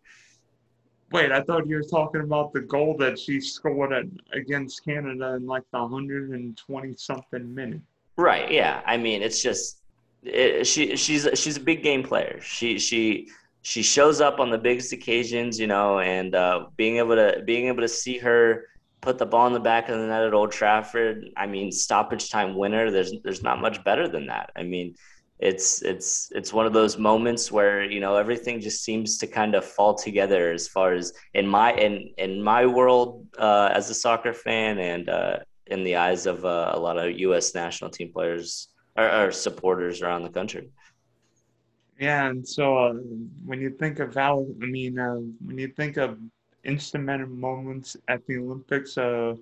Wait, 1.11 1.31
I 1.31 1.41
thought 1.41 1.67
you 1.67 1.75
were 1.75 1.83
talking 1.83 2.21
about 2.21 2.51
the 2.51 2.61
goal 2.61 2.97
that 2.97 3.17
she 3.19 3.39
scored 3.39 3.93
at, 3.93 4.05
against 4.33 4.83
Canada 4.83 5.35
in 5.35 5.45
like 5.45 5.63
the 5.71 5.79
120 5.79 6.93
something 6.93 7.53
minute. 7.55 7.81
Right. 8.17 8.51
Yeah. 8.51 8.81
I 8.85 8.97
mean, 8.97 9.21
it's 9.21 9.41
just 9.41 9.81
it, 10.23 10.65
she 10.65 10.95
she's 10.95 11.27
she's 11.35 11.57
a 11.57 11.61
big 11.61 11.83
game 11.83 12.03
player. 12.03 12.39
She 12.41 12.79
she 12.79 13.29
she 13.61 13.81
shows 13.81 14.21
up 14.21 14.39
on 14.39 14.49
the 14.49 14.57
biggest 14.57 14.93
occasions, 14.93 15.59
you 15.59 15.67
know, 15.67 15.99
and 15.99 16.35
uh, 16.35 16.67
being 16.77 16.97
able 16.97 17.15
to 17.15 17.41
being 17.45 17.67
able 17.67 17.81
to 17.81 17.87
see 17.87 18.17
her 18.17 18.65
put 19.01 19.17
the 19.17 19.25
ball 19.25 19.47
in 19.47 19.53
the 19.53 19.59
back 19.59 19.89
of 19.89 19.99
the 19.99 20.07
net 20.07 20.23
at 20.23 20.33
Old 20.33 20.51
Trafford. 20.51 21.29
I 21.37 21.45
mean, 21.45 21.71
stoppage 21.71 22.29
time 22.29 22.55
winner. 22.55 22.91
There's 22.91 23.13
there's 23.23 23.43
not 23.43 23.61
much 23.61 23.83
better 23.83 24.07
than 24.07 24.27
that. 24.27 24.51
I 24.55 24.63
mean, 24.63 24.95
it's 25.39 25.81
it's 25.81 26.31
it's 26.33 26.53
one 26.53 26.65
of 26.65 26.71
those 26.71 26.97
moments 26.97 27.51
where 27.51 27.83
you 27.83 27.99
know 27.99 28.15
everything 28.15 28.61
just 28.61 28.83
seems 28.83 29.17
to 29.17 29.27
kind 29.27 29.53
of 29.53 29.65
fall 29.65 29.93
together 29.93 30.51
as 30.51 30.67
far 30.67 30.93
as 30.93 31.11
in 31.33 31.45
my 31.45 31.73
in 31.73 32.09
in 32.17 32.41
my 32.41 32.65
world 32.65 33.27
uh, 33.37 33.69
as 33.73 33.89
a 33.89 33.93
soccer 33.93 34.33
fan 34.33 34.79
and 34.79 35.09
uh, 35.09 35.37
in 35.67 35.83
the 35.83 35.95
eyes 35.95 36.25
of 36.25 36.45
uh, 36.45 36.71
a 36.73 36.79
lot 36.79 36.97
of 36.97 37.19
U.S. 37.19 37.53
national 37.53 37.89
team 37.89 38.11
players 38.13 38.69
or, 38.95 39.11
or 39.11 39.31
supporters 39.31 40.01
around 40.01 40.23
the 40.23 40.29
country. 40.29 40.69
Yeah, 41.99 42.27
and 42.27 42.47
so 42.47 42.77
uh, 42.77 42.93
when 43.45 43.61
you 43.61 43.69
think 43.69 43.99
of 43.99 44.13
how, 44.13 44.45
I 44.61 44.65
mean, 44.65 44.99
uh, 44.99 45.15
when 45.45 45.57
you 45.57 45.69
think 45.69 45.97
of 45.97 46.19
instrumental 46.65 47.27
moments 47.27 47.95
at 48.09 48.25
the 48.27 48.37
Olympics, 48.37 48.97
uh, 48.97 49.35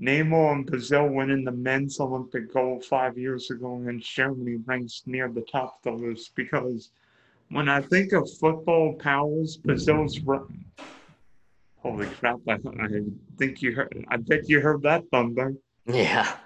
Neymar 0.00 0.52
and 0.52 0.66
Brazil 0.66 1.08
winning 1.08 1.44
the 1.44 1.52
men's 1.52 2.00
Olympic 2.00 2.52
gold 2.54 2.84
five 2.84 3.18
years 3.18 3.50
ago 3.50 3.74
and 3.86 4.00
Germany 4.00 4.56
ranks 4.64 5.02
near 5.04 5.28
the 5.28 5.42
top 5.42 5.80
of 5.84 6.00
the 6.00 6.06
list 6.06 6.34
because 6.34 6.90
when 7.50 7.68
I 7.68 7.82
think 7.82 8.12
of 8.12 8.28
football 8.38 8.94
powers, 8.94 9.58
Brazil's 9.58 10.18
holy 11.76 12.06
crap! 12.06 12.38
I, 12.48 12.52
I 12.52 12.88
think 13.36 13.60
you 13.60 13.74
heard. 13.74 14.06
I 14.08 14.16
bet 14.16 14.48
you 14.48 14.60
heard 14.60 14.82
that 14.82 15.04
thunder. 15.10 15.54
Yeah. 15.86 16.36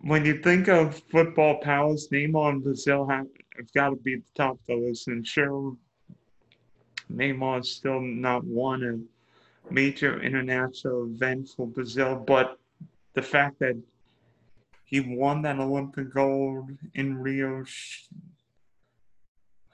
When 0.00 0.24
you 0.24 0.42
think 0.42 0.68
of 0.68 1.00
football 1.10 1.60
powers, 1.60 2.08
Neymar 2.10 2.50
and 2.50 2.64
Brazil 2.64 3.06
have, 3.06 3.26
have 3.56 3.72
got 3.72 3.90
to 3.90 3.96
be 3.96 4.14
at 4.14 4.20
the 4.20 4.42
top 4.42 4.52
of 4.52 4.66
the 4.66 4.74
list, 4.74 5.08
and 5.08 5.26
sure, 5.26 5.76
Neymar's 7.12 7.70
still 7.70 8.00
not 8.00 8.44
won 8.44 8.82
a 8.82 9.72
major 9.72 10.20
international 10.22 11.04
event 11.04 11.50
for 11.56 11.66
Brazil, 11.66 12.16
but 12.16 12.58
the 13.14 13.22
fact 13.22 13.58
that 13.60 13.80
he 14.84 15.00
won 15.00 15.42
that 15.42 15.58
Olympic 15.58 16.12
gold 16.12 16.70
in 16.94 17.18
Rio. 17.18 17.64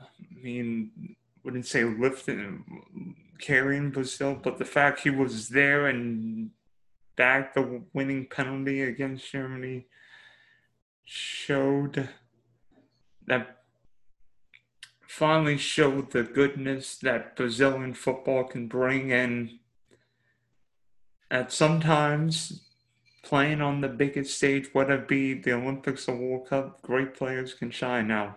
I 0.00 0.05
mean, 0.42 1.16
wouldn't 1.42 1.66
say 1.66 1.85
lifting, 1.85 3.16
carrying 3.38 3.90
Brazil, 3.90 4.38
but 4.40 4.59
the 4.59 4.64
fact 4.64 5.00
he 5.00 5.11
was 5.11 5.48
there 5.48 5.87
and 5.87 6.50
back 7.16 7.55
the 7.55 7.83
winning 7.92 8.26
penalty 8.26 8.83
against 8.83 9.31
Germany 9.31 9.87
showed 11.05 12.09
that 13.26 13.57
finally 15.07 15.59
showed 15.59 16.12
the 16.12 16.22
goodness 16.22 16.96
that 16.98 17.37
Brazilian 17.37 17.92
football 17.92 18.44
can 18.44 18.68
bring 18.68 19.12
and 19.12 19.50
at 21.31 21.53
sometimes 21.53 22.69
playing 23.22 23.61
on 23.61 23.80
the 23.80 23.88
biggest 23.88 24.37
stage, 24.37 24.68
whether 24.72 24.94
it 24.94 25.09
be 25.09 25.35
the 25.35 25.52
Olympics 25.52 26.09
or 26.09 26.16
World 26.16 26.48
Cup, 26.48 26.83
great 26.83 27.14
players 27.14 27.54
can 27.54 27.70
shine 27.70 28.09
now. 28.09 28.37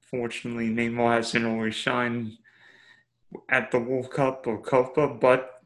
Fortunately, 0.00 0.68
Neymar 0.68 1.16
hasn't 1.16 1.46
always 1.46 1.74
shined 1.74 2.38
at 3.48 3.70
the 3.70 3.78
World 3.78 4.10
Cup 4.10 4.46
or 4.46 4.60
Copa, 4.60 5.08
but 5.08 5.62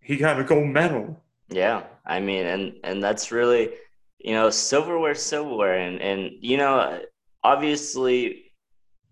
he 0.00 0.16
got 0.16 0.40
a 0.40 0.44
gold 0.44 0.68
medal. 0.68 1.22
Yeah, 1.48 1.84
I 2.06 2.20
mean, 2.20 2.46
and 2.46 2.74
and 2.84 3.02
that's 3.02 3.30
really, 3.30 3.70
you 4.18 4.32
know, 4.32 4.48
silverware, 4.48 5.14
silverware, 5.14 5.78
and 5.78 6.00
and 6.00 6.30
you 6.40 6.56
know, 6.56 7.02
obviously 7.44 8.41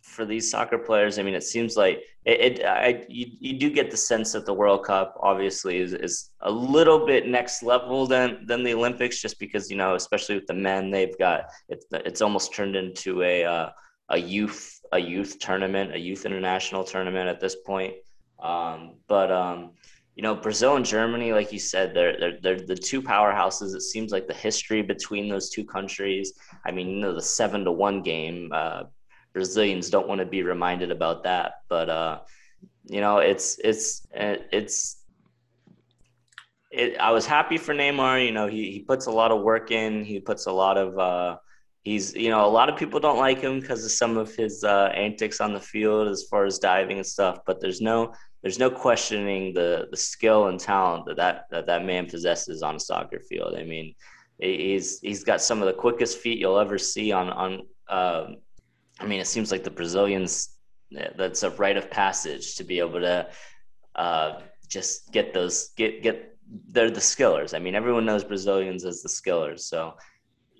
for 0.03 0.25
these 0.25 0.51
soccer 0.51 0.79
players, 0.79 1.19
I 1.19 1.23
mean, 1.23 1.35
it 1.35 1.43
seems 1.43 1.77
like 1.77 2.03
it. 2.25 2.59
it 2.59 2.65
I 2.65 3.05
you, 3.09 3.27
you 3.39 3.59
do 3.59 3.71
get 3.71 3.91
the 3.91 3.97
sense 3.97 4.33
that 4.33 4.47
the 4.47 4.55
World 4.55 4.85
Cup 4.85 5.17
obviously 5.21 5.79
is, 5.79 5.93
is 5.93 6.31
a 6.41 6.51
little 6.51 7.07
bit 7.07 7.27
next 7.27 7.63
level 7.63 8.07
than 8.07 8.45
than 8.47 8.63
the 8.63 8.75
Olympics, 8.75 9.21
just 9.21 9.39
because 9.39 9.71
you 9.71 9.77
know, 9.77 9.95
especially 9.95 10.35
with 10.37 10.47
the 10.47 10.55
men, 10.55 10.91
they've 10.91 11.17
got 11.19 11.45
it's 11.69 11.87
it's 11.93 12.23
almost 12.23 12.55
turned 12.55 12.77
into 12.77 13.23
a 13.23 13.45
uh, 13.45 13.71
a 14.11 14.19
youth 14.19 14.81
a 14.93 14.99
youth 14.99 15.39
tournament, 15.39 15.95
a 15.95 15.99
youth 15.99 16.27
international 16.27 16.85
tournament 16.85 17.29
at 17.29 17.41
this 17.41 17.57
point. 17.57 17.95
Um, 18.43 18.97
but 19.07 19.31
um, 19.31 19.73
you 20.17 20.23
know, 20.23 20.35
Brazil 20.35 20.77
and 20.77 20.85
Germany, 20.85 21.33
like 21.33 21.53
you 21.53 21.59
said, 21.59 21.95
they're, 21.95 22.19
they're 22.19 22.39
they're 22.43 22.67
the 22.67 22.75
two 22.75 23.01
powerhouses. 23.01 23.75
It 23.75 23.83
seems 23.83 24.13
like 24.13 24.27
the 24.27 24.35
history 24.35 24.83
between 24.83 25.29
those 25.29 25.51
two 25.51 25.65
countries. 25.65 26.35
I 26.67 26.73
mean, 26.73 26.89
you 26.89 27.01
know, 27.01 27.15
the 27.15 27.23
seven 27.23 27.65
to 27.65 27.73
one 27.73 28.03
game. 28.03 28.51
Uh, 28.53 28.85
Brazilians 29.33 29.91
don't 29.91 30.09
want 30.09 30.21
to 30.21 30.27
be 30.27 30.43
reminded 30.43 30.91
about 30.91 31.25
that. 31.25 31.63
But 31.69 31.89
uh, 31.89 32.19
you 32.85 33.01
know, 33.01 33.19
it's 33.19 33.59
it's 33.63 34.07
it's. 34.13 34.97
It, 36.73 36.99
I 36.99 37.11
was 37.11 37.27
happy 37.27 37.59
for 37.59 37.75
Neymar. 37.75 38.25
You 38.25 38.31
know, 38.31 38.47
he, 38.47 38.71
he 38.71 38.81
puts 38.81 39.07
a 39.07 39.11
lot 39.11 39.33
of 39.33 39.43
work 39.43 39.73
in. 39.73 40.05
He 40.05 40.21
puts 40.21 40.47
a 40.47 40.53
lot 40.53 40.79
of. 40.79 40.99
Uh, 40.99 41.37
he's 41.83 42.15
you 42.15 42.29
know 42.29 42.45
a 42.45 42.49
lot 42.49 42.69
of 42.69 42.77
people 42.77 43.01
don't 43.01 43.19
like 43.19 43.41
him 43.41 43.61
because 43.61 43.85
of 43.85 43.91
some 43.91 44.17
of 44.17 44.35
his 44.35 44.65
uh, 44.65 44.93
antics 44.95 45.41
on 45.41 45.53
the 45.53 45.61
field 45.61 46.09
as 46.09 46.25
far 46.31 46.45
as 46.45 46.59
diving 46.59 46.99
and 46.99 47.07
stuff. 47.07 47.39
But 47.47 47.61
there's 47.61 47.81
no 47.81 48.13
there's 48.43 48.59
no 48.59 48.71
questioning 48.71 49.55
the 49.55 49.89
the 49.91 49.97
skill 49.97 50.49
and 50.49 50.59
talent 50.59 51.07
that 51.07 51.17
that 51.17 51.45
that, 51.51 51.67
that 51.67 51.85
man 51.85 52.07
possesses 52.07 52.63
on 52.63 52.77
a 52.77 52.81
soccer 52.81 53.21
field. 53.21 53.55
I 53.57 53.65
mean, 53.65 53.95
he's 54.39 55.01
he's 55.01 55.25
got 55.25 55.41
some 55.41 55.61
of 55.61 55.67
the 55.67 55.73
quickest 55.73 56.19
feet 56.19 56.39
you'll 56.39 56.59
ever 56.59 56.79
see 56.79 57.13
on 57.13 57.31
on. 57.31 57.67
Um, 57.89 58.37
I 59.01 59.07
mean, 59.07 59.21
it 59.21 59.27
seems 59.27 59.51
like 59.51 59.65
the 59.65 59.71
Brazilians 59.71 60.57
that's 61.17 61.43
a 61.43 61.51
rite 61.51 61.77
of 61.77 61.91
passage 61.91 62.57
to 62.57 62.65
be 62.65 62.79
able 62.81 63.01
to 63.01 63.29
uh, 63.95 64.41
just 64.69 65.13
get 65.13 65.33
those 65.33 65.71
get 65.77 66.03
get 66.03 66.37
they're 66.69 66.91
the 66.91 67.01
skillers. 67.01 67.55
I 67.55 67.59
mean, 67.59 67.75
everyone 67.75 68.05
knows 68.05 68.25
Brazilians 68.25 68.85
as 68.85 69.03
the 69.03 69.09
skillers. 69.09 69.61
So, 69.61 69.95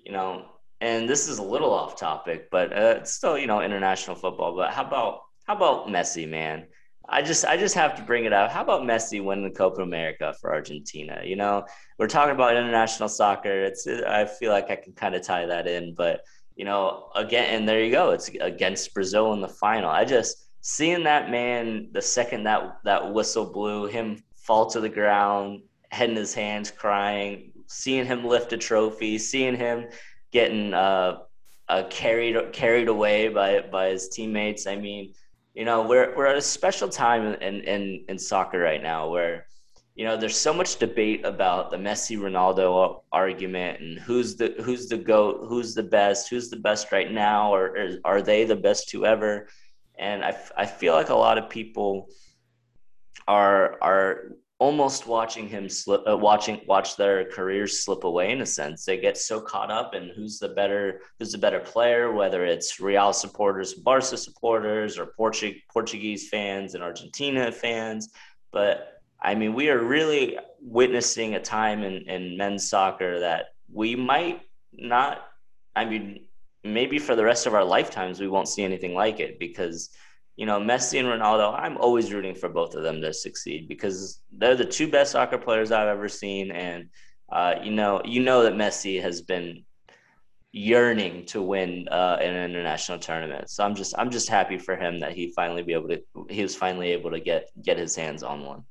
you 0.05 0.11
know, 0.11 0.45
and 0.79 1.07
this 1.07 1.27
is 1.27 1.37
a 1.37 1.43
little 1.43 1.71
off 1.71 1.97
topic, 1.97 2.49
but 2.49 2.71
uh, 2.71 2.95
it's 2.99 3.13
still 3.13 3.37
you 3.37 3.47
know 3.47 3.61
international 3.61 4.15
football. 4.15 4.55
But 4.55 4.71
how 4.71 4.85
about 4.85 5.21
how 5.45 5.55
about 5.55 5.87
Messi, 5.87 6.27
man? 6.27 6.67
I 7.07 7.21
just 7.21 7.45
I 7.45 7.57
just 7.57 7.75
have 7.75 7.95
to 7.95 8.03
bring 8.03 8.25
it 8.25 8.33
up. 8.33 8.51
How 8.51 8.61
about 8.61 8.81
Messi 8.81 9.23
winning 9.23 9.43
the 9.43 9.51
Copa 9.51 9.81
America 9.81 10.33
for 10.39 10.53
Argentina? 10.53 11.21
You 11.23 11.35
know, 11.35 11.65
we're 11.99 12.07
talking 12.07 12.33
about 12.33 12.55
international 12.55 13.09
soccer. 13.09 13.63
It's 13.63 13.85
I 13.85 14.25
feel 14.25 14.51
like 14.51 14.69
I 14.69 14.75
can 14.75 14.93
kind 14.93 15.13
of 15.13 15.21
tie 15.21 15.45
that 15.45 15.67
in, 15.67 15.93
but 15.93 16.21
you 16.61 16.65
know, 16.65 17.09
again, 17.15 17.55
and 17.55 17.67
there 17.67 17.83
you 17.83 17.89
go. 17.89 18.11
It's 18.11 18.29
against 18.39 18.93
Brazil 18.93 19.33
in 19.33 19.41
the 19.41 19.47
final. 19.47 19.89
I 19.89 20.05
just 20.05 20.45
seeing 20.61 21.03
that 21.05 21.31
man 21.31 21.89
the 21.91 22.03
second 22.03 22.43
that 22.43 22.77
that 22.83 23.15
whistle 23.15 23.51
blew, 23.51 23.87
him 23.87 24.21
fall 24.35 24.67
to 24.69 24.79
the 24.79 24.87
ground, 24.87 25.63
head 25.89 26.11
in 26.11 26.15
his 26.15 26.35
hands, 26.35 26.69
crying, 26.69 27.51
seeing 27.65 28.05
him 28.05 28.23
lift 28.23 28.53
a 28.53 28.57
trophy, 28.57 29.17
seeing 29.17 29.55
him 29.55 29.87
getting 30.31 30.75
uh, 30.75 31.21
uh, 31.67 31.85
carried 31.89 32.53
carried 32.53 32.89
away 32.89 33.29
by 33.29 33.61
by 33.61 33.87
his 33.87 34.09
teammates. 34.09 34.67
I 34.67 34.75
mean, 34.75 35.15
you 35.55 35.65
know, 35.65 35.87
we're 35.87 36.15
we're 36.15 36.27
at 36.27 36.37
a 36.37 36.41
special 36.43 36.89
time 36.89 37.25
in 37.41 37.61
in 37.61 38.05
in 38.07 38.19
soccer 38.19 38.59
right 38.59 38.83
now 38.83 39.09
where 39.09 39.47
you 39.95 40.05
know 40.05 40.15
there's 40.15 40.37
so 40.37 40.53
much 40.53 40.77
debate 40.77 41.25
about 41.25 41.69
the 41.69 41.77
Messi 41.77 42.17
Ronaldo 42.17 43.01
argument 43.11 43.81
and 43.81 43.99
who's 43.99 44.35
the 44.35 44.55
who's 44.63 44.87
the 44.87 44.97
goat, 44.97 45.45
who's 45.47 45.73
the 45.73 45.83
best, 45.83 46.29
who's 46.29 46.49
the 46.49 46.57
best 46.57 46.91
right 46.91 47.11
now, 47.11 47.53
or, 47.53 47.77
or 47.77 47.89
are 48.05 48.21
they 48.21 48.45
the 48.45 48.55
best 48.55 48.89
to 48.89 49.05
ever? 49.05 49.47
And 49.99 50.23
I, 50.23 50.35
I 50.57 50.65
feel 50.65 50.93
like 50.93 51.09
a 51.09 51.15
lot 51.15 51.37
of 51.37 51.49
people 51.49 52.07
are 53.27 53.77
are 53.81 54.31
almost 54.59 55.07
watching 55.07 55.49
him 55.49 55.67
slip, 55.67 56.03
uh, 56.07 56.15
watching 56.15 56.61
watch 56.67 56.95
their 56.95 57.25
careers 57.25 57.83
slip 57.83 58.03
away 58.05 58.31
in 58.31 58.41
a 58.41 58.45
sense. 58.45 58.85
They 58.85 58.97
get 58.97 59.17
so 59.17 59.41
caught 59.41 59.71
up 59.71 59.93
in 59.93 60.11
who's 60.15 60.39
the 60.39 60.49
better 60.49 61.01
who's 61.19 61.33
the 61.33 61.37
better 61.37 61.59
player, 61.59 62.13
whether 62.13 62.45
it's 62.45 62.79
Real 62.79 63.11
supporters, 63.11 63.73
Barca 63.73 64.15
supporters, 64.15 64.97
or 64.97 65.13
Portu- 65.19 65.59
Portuguese 65.69 66.29
fans 66.29 66.75
and 66.75 66.83
Argentina 66.83 67.51
fans. 67.51 68.13
But 68.53 69.00
I 69.21 69.35
mean, 69.35 69.53
we 69.53 69.69
are 69.69 69.83
really 69.83 70.37
witnessing 70.61 71.35
a 71.35 71.39
time 71.39 71.83
in, 71.83 72.09
in 72.09 72.37
men's 72.37 72.69
soccer 72.69 73.19
that 73.19 73.45
we 73.71 73.95
might 73.95 74.41
not. 74.73 75.21
I 75.75 75.85
mean, 75.85 76.25
maybe 76.63 76.99
for 76.99 77.15
the 77.15 77.23
rest 77.23 77.45
of 77.45 77.53
our 77.53 77.63
lifetimes, 77.63 78.19
we 78.19 78.27
won't 78.27 78.47
see 78.47 78.63
anything 78.63 78.93
like 78.93 79.19
it 79.19 79.39
because 79.39 79.89
you 80.41 80.45
know, 80.45 80.59
Messi 80.59 80.99
and 80.99 81.07
Ronaldo, 81.07 81.53
I'm 81.57 81.77
always 81.77 82.11
rooting 82.11 82.33
for 82.33 82.49
both 82.49 82.73
of 82.75 82.83
them 82.83 83.01
to 83.01 83.13
succeed 83.13 83.67
because 83.67 84.21
they're 84.31 84.55
the 84.55 84.65
two 84.65 84.89
best 84.89 85.11
soccer 85.11 85.37
players 85.37 85.71
I've 85.71 85.87
ever 85.87 86.07
seen. 86.07 86.51
And, 86.51 86.89
uh, 87.31 87.55
you 87.61 87.71
know, 87.71 88.01
you 88.05 88.23
know 88.23 88.43
that 88.43 88.53
Messi 88.53 89.01
has 89.01 89.21
been 89.21 89.63
yearning 90.53 91.25
to 91.27 91.41
win 91.41 91.87
uh, 91.89 92.17
an 92.19 92.49
international 92.49 92.99
tournament. 92.99 93.49
So 93.49 93.63
I'm 93.63 93.75
just, 93.75 93.93
I'm 93.97 94.09
just 94.09 94.29
happy 94.29 94.57
for 94.57 94.75
him 94.75 94.99
that 95.01 95.13
he 95.13 95.31
finally 95.35 95.63
be 95.63 95.73
able 95.73 95.89
to, 95.89 96.01
he 96.29 96.41
was 96.41 96.55
finally 96.55 96.91
able 96.91 97.11
to 97.11 97.19
get, 97.19 97.49
get 97.61 97.77
his 97.77 97.95
hands 97.95 98.23
on 98.23 98.43
one. 98.45 98.63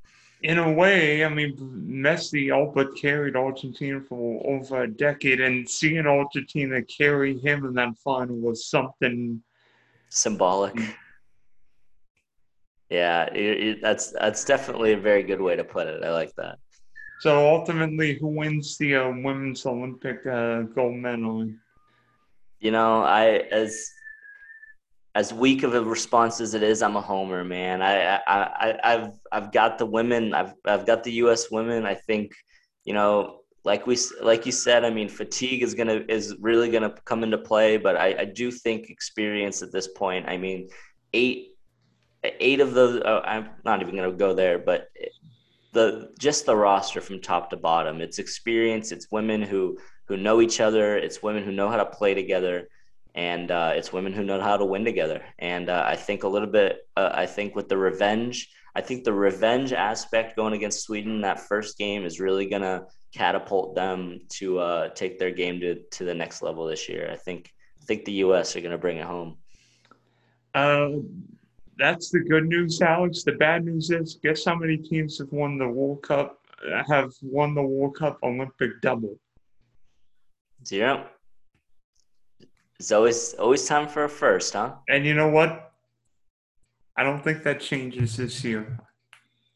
In 0.42 0.58
a 0.58 0.72
way, 0.72 1.22
I 1.24 1.28
mean, 1.28 1.56
Messi 1.86 2.54
all 2.54 2.72
but 2.74 2.96
carried 2.96 3.36
Argentina 3.36 4.00
for 4.00 4.42
over 4.46 4.82
a 4.82 4.90
decade, 4.90 5.40
and 5.40 5.68
seeing 5.68 6.06
Argentina 6.06 6.82
carry 6.82 7.38
him 7.38 7.66
in 7.66 7.74
that 7.74 7.96
final 8.02 8.36
was 8.36 8.66
something 8.66 9.42
symbolic. 10.08 10.74
Yeah, 12.88 13.26
it, 13.26 13.62
it, 13.62 13.82
that's 13.82 14.12
that's 14.12 14.44
definitely 14.44 14.94
a 14.94 14.98
very 14.98 15.22
good 15.22 15.40
way 15.40 15.56
to 15.56 15.64
put 15.64 15.86
it. 15.86 16.02
I 16.02 16.10
like 16.10 16.34
that. 16.36 16.58
So 17.20 17.46
ultimately, 17.46 18.18
who 18.18 18.28
wins 18.28 18.78
the 18.78 18.96
uh, 18.96 19.08
women's 19.08 19.66
Olympic 19.66 20.26
uh, 20.26 20.62
gold 20.62 20.96
medal? 20.96 21.50
You 22.60 22.70
know, 22.70 23.02
I 23.02 23.44
as 23.52 23.90
as 25.20 25.34
weak 25.34 25.62
of 25.64 25.74
a 25.74 25.82
response 25.82 26.40
as 26.40 26.54
it 26.54 26.62
is, 26.62 26.80
I'm 26.80 26.96
a 26.96 27.00
homer, 27.00 27.44
man. 27.44 27.82
I, 27.82 28.16
I, 28.16 28.20
I 28.26 28.80
I've 28.82 29.12
I've 29.30 29.52
got 29.52 29.76
the 29.76 29.84
women. 29.84 30.32
I've 30.32 30.54
I've 30.64 30.86
got 30.86 31.04
the 31.04 31.12
U.S. 31.24 31.50
women. 31.50 31.84
I 31.84 31.94
think, 31.94 32.32
you 32.84 32.94
know, 32.94 33.40
like 33.62 33.86
we 33.86 33.98
like 34.22 34.46
you 34.46 34.52
said. 34.52 34.82
I 34.82 34.90
mean, 34.90 35.10
fatigue 35.10 35.62
is 35.62 35.74
gonna 35.74 36.00
is 36.08 36.34
really 36.40 36.70
gonna 36.70 36.94
come 37.04 37.22
into 37.22 37.36
play, 37.36 37.76
but 37.76 37.96
I, 37.96 38.08
I 38.20 38.24
do 38.24 38.50
think 38.50 38.88
experience 38.88 39.60
at 39.60 39.72
this 39.72 39.88
point. 39.88 40.26
I 40.26 40.38
mean, 40.38 40.70
eight 41.12 41.50
eight 42.24 42.60
of 42.60 42.72
those. 42.72 43.02
Oh, 43.04 43.20
I'm 43.22 43.50
not 43.62 43.82
even 43.82 43.96
to 43.96 44.12
go 44.12 44.32
there, 44.32 44.58
but 44.58 44.88
the 45.72 46.14
just 46.18 46.46
the 46.46 46.56
roster 46.56 47.02
from 47.02 47.20
top 47.20 47.50
to 47.50 47.58
bottom. 47.58 48.00
It's 48.00 48.18
experience. 48.18 48.90
It's 48.90 49.12
women 49.12 49.42
who 49.42 49.76
who 50.08 50.16
know 50.16 50.40
each 50.40 50.60
other. 50.60 50.96
It's 50.96 51.22
women 51.22 51.44
who 51.44 51.52
know 51.52 51.68
how 51.68 51.76
to 51.76 51.86
play 51.86 52.14
together, 52.14 52.68
and 53.14 53.50
uh, 53.50 53.72
it's 53.74 53.92
women 53.92 54.12
who 54.12 54.22
know 54.22 54.40
how 54.40 54.56
to 54.56 54.64
win 54.64 54.84
together. 54.84 55.22
And 55.38 55.68
uh, 55.68 55.84
I 55.86 55.96
think 55.96 56.22
a 56.22 56.28
little 56.28 56.48
bit. 56.48 56.86
Uh, 56.96 57.10
I 57.12 57.26
think 57.26 57.54
with 57.56 57.68
the 57.68 57.76
revenge. 57.76 58.48
I 58.74 58.80
think 58.80 59.02
the 59.02 59.12
revenge 59.12 59.72
aspect 59.72 60.36
going 60.36 60.54
against 60.54 60.82
Sweden 60.82 61.22
that 61.22 61.40
first 61.40 61.76
game 61.76 62.04
is 62.04 62.20
really 62.20 62.46
going 62.46 62.62
to 62.62 62.84
catapult 63.12 63.74
them 63.74 64.20
to 64.34 64.60
uh, 64.60 64.88
take 64.90 65.18
their 65.18 65.32
game 65.32 65.58
to, 65.60 65.82
to 65.82 66.04
the 66.04 66.14
next 66.14 66.40
level 66.40 66.66
this 66.66 66.88
year. 66.88 67.10
I 67.10 67.16
think 67.16 67.52
I 67.80 67.84
think 67.84 68.04
the 68.04 68.12
U.S. 68.12 68.54
are 68.54 68.60
going 68.60 68.70
to 68.70 68.78
bring 68.78 68.98
it 68.98 69.06
home. 69.06 69.38
Uh, 70.54 70.90
that's 71.78 72.10
the 72.10 72.20
good 72.20 72.46
news, 72.46 72.80
Alex. 72.82 73.24
The 73.24 73.32
bad 73.32 73.64
news 73.64 73.90
is, 73.90 74.18
guess 74.22 74.44
how 74.44 74.54
many 74.54 74.76
teams 74.76 75.18
have 75.18 75.32
won 75.32 75.58
the 75.58 75.66
World 75.66 76.02
Cup? 76.02 76.38
Have 76.88 77.12
won 77.22 77.54
the 77.54 77.62
World 77.62 77.96
Cup 77.96 78.18
Olympic 78.22 78.80
double? 78.82 79.18
Zero. 80.66 81.08
It's 82.80 82.92
always 82.92 83.34
always 83.34 83.66
time 83.66 83.88
for 83.88 84.04
a 84.04 84.08
first, 84.08 84.54
huh? 84.54 84.72
And 84.88 85.04
you 85.04 85.12
know 85.12 85.28
what? 85.28 85.74
I 86.96 87.02
don't 87.02 87.22
think 87.22 87.42
that 87.42 87.60
changes 87.60 88.16
this 88.16 88.42
year. 88.42 88.78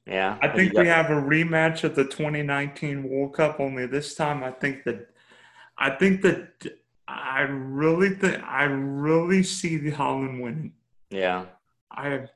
Yeah. 0.06 0.36
I 0.42 0.48
think 0.48 0.74
we 0.74 0.86
have 0.88 1.08
a 1.08 1.14
rematch 1.14 1.84
of 1.84 1.94
the 1.94 2.04
2019 2.04 3.02
World 3.08 3.32
Cup. 3.32 3.60
Only 3.60 3.86
this 3.86 4.14
time, 4.14 4.44
I 4.44 4.50
think 4.50 4.84
that 4.84 5.08
I 5.78 5.88
think 5.88 6.20
that 6.20 6.66
I 7.08 7.40
really 7.48 8.10
think 8.10 8.44
I 8.44 8.64
really 8.64 9.42
see 9.42 9.78
the 9.78 9.92
Holland 9.92 10.42
winning. 10.42 10.74
Yeah. 11.08 11.46
I, 11.90 12.26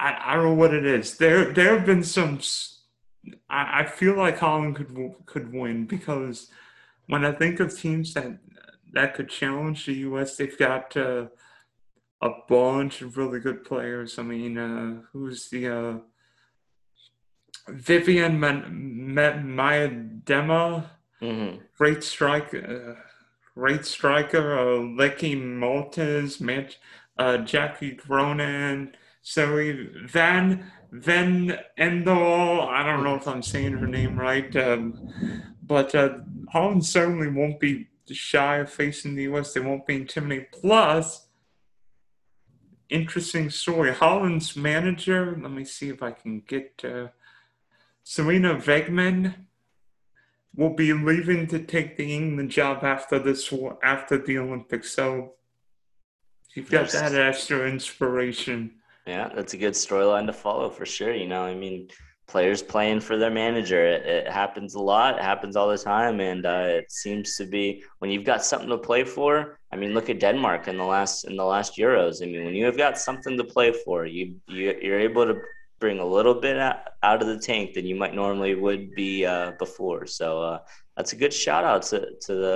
I, 0.00 0.16
I 0.24 0.34
don't 0.36 0.44
know 0.44 0.54
what 0.54 0.72
it 0.72 0.86
is. 0.86 1.18
There, 1.18 1.52
there 1.52 1.76
have 1.76 1.84
been 1.84 2.02
some. 2.02 2.40
I, 3.50 3.80
I 3.80 3.84
feel 3.84 4.16
like 4.16 4.38
Holland 4.38 4.74
could 4.76 4.96
could 5.26 5.52
win 5.52 5.84
because 5.84 6.50
when 7.08 7.26
I 7.26 7.32
think 7.32 7.60
of 7.60 7.78
teams 7.78 8.14
that 8.14 8.38
that 8.92 9.14
could 9.14 9.28
challenge 9.28 9.86
the 9.86 9.94
U.S., 9.94 10.36
they've 10.36 10.58
got 10.58 10.96
uh, 10.96 11.26
a 12.20 12.30
bunch 12.48 13.02
of 13.02 13.16
really 13.16 13.40
good 13.40 13.64
players. 13.64 14.18
I 14.18 14.22
mean, 14.22 14.58
uh, 14.58 15.02
who's 15.12 15.48
the 15.48 15.68
uh, 15.68 15.98
Vivianne 17.68 18.38
Miedema? 19.18 20.86
Mm-hmm. 21.20 21.58
Great 21.76 22.04
striker, 22.04 22.96
uh, 22.98 23.02
great 23.54 23.84
striker. 23.84 24.58
Uh, 24.58 24.80
Lecky 24.96 25.36
Manch- 25.36 26.76
uh, 27.18 27.38
Jackie 27.38 27.96
Groenen, 27.96 28.94
Zoe 29.24 29.88
Van 30.06 30.70
Van 30.90 31.58
Endel. 31.78 32.68
I 32.68 32.84
don't 32.84 33.04
know 33.04 33.14
if 33.14 33.26
I'm 33.26 33.42
saying 33.42 33.72
her 33.72 33.86
name 33.86 34.18
right, 34.18 34.54
um, 34.56 35.12
but 35.62 35.94
uh, 35.94 36.18
Holland 36.50 36.84
certainly 36.84 37.28
won't 37.28 37.60
be 37.60 37.88
shy 38.14 38.58
of 38.58 38.70
facing 38.70 39.14
the 39.14 39.24
U.S. 39.24 39.52
They 39.52 39.60
won't 39.60 39.86
be 39.86 39.96
intimidated. 39.96 40.52
Plus, 40.52 41.26
interesting 42.88 43.50
story. 43.50 43.92
Holland's 43.92 44.56
manager. 44.56 45.38
Let 45.40 45.50
me 45.52 45.64
see 45.64 45.88
if 45.88 46.02
I 46.02 46.12
can 46.12 46.40
get 46.40 46.72
uh, 46.84 47.08
Sarina 48.04 48.60
Wiegman 48.62 49.34
will 50.54 50.74
be 50.74 50.92
leaving 50.92 51.46
to 51.46 51.58
take 51.58 51.96
the 51.96 52.14
England 52.14 52.50
job 52.50 52.84
after 52.84 53.18
this 53.18 53.52
after 53.82 54.18
the 54.18 54.38
Olympics. 54.38 54.92
So 54.92 55.34
You've 56.54 56.70
got 56.70 56.90
that 56.90 57.14
extra 57.14 57.66
inspiration. 57.68 58.72
Yeah, 59.06 59.30
that's 59.34 59.54
a 59.54 59.56
good 59.56 59.72
storyline 59.72 60.26
to 60.26 60.32
follow 60.32 60.68
for 60.70 60.84
sure. 60.84 61.14
You 61.14 61.26
know, 61.26 61.42
I 61.42 61.54
mean, 61.54 61.88
players 62.32 62.62
playing 62.62 63.00
for 63.00 63.16
their 63.18 63.30
manager. 63.30 63.84
It, 63.84 64.06
it 64.06 64.28
happens 64.28 64.74
a 64.74 64.80
lot. 64.80 65.18
It 65.18 65.22
happens 65.22 65.54
all 65.54 65.68
the 65.68 65.76
time, 65.76 66.18
and 66.20 66.44
uh, 66.46 66.80
it 66.80 66.90
seems 66.90 67.36
to 67.36 67.44
be 67.44 67.84
when 67.98 68.10
you've 68.10 68.24
got 68.24 68.42
something 68.42 68.70
to 68.70 68.78
play 68.78 69.04
for. 69.04 69.58
I 69.72 69.76
mean, 69.76 69.92
look 69.92 70.08
at 70.10 70.18
Denmark 70.18 70.66
in 70.66 70.78
the 70.78 70.88
last 70.94 71.24
in 71.24 71.36
the 71.36 71.44
last 71.44 71.76
Euros. 71.76 72.22
I 72.22 72.26
mean, 72.26 72.44
when 72.46 72.54
you 72.54 72.64
have 72.64 72.78
got 72.86 72.98
something 72.98 73.36
to 73.36 73.44
play 73.44 73.70
for, 73.84 74.06
you, 74.06 74.24
you 74.48 74.74
you're 74.82 75.04
able 75.10 75.26
to 75.26 75.36
bring 75.78 75.98
a 75.98 76.12
little 76.16 76.34
bit 76.34 76.56
out 76.58 77.22
of 77.22 77.26
the 77.28 77.38
tank 77.38 77.74
than 77.74 77.86
you 77.86 77.96
might 78.02 78.14
normally 78.14 78.54
would 78.54 78.94
be 78.94 79.26
uh, 79.26 79.50
before. 79.58 80.06
So 80.06 80.26
uh, 80.50 80.58
that's 80.96 81.12
a 81.12 81.16
good 81.22 81.34
shout 81.44 81.64
out 81.64 81.82
to 81.90 81.98
to 82.26 82.32
the 82.44 82.54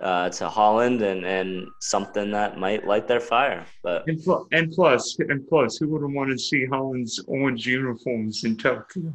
uh, 0.00 0.28
to 0.30 0.48
Holland 0.48 1.02
and, 1.02 1.24
and 1.26 1.68
something 1.80 2.30
that 2.32 2.58
might 2.58 2.86
light 2.86 3.06
their 3.06 3.20
fire. 3.20 3.64
But 3.82 4.04
And, 4.08 4.22
pl- 4.22 4.48
and 4.52 4.72
plus, 4.72 5.18
and 5.18 5.46
plus, 5.48 5.76
who 5.76 5.88
wouldn't 5.88 6.14
want 6.14 6.30
to 6.30 6.38
see 6.38 6.64
Holland's 6.66 7.22
orange 7.26 7.66
uniforms 7.66 8.44
in 8.44 8.56
Tokyo? 8.56 9.12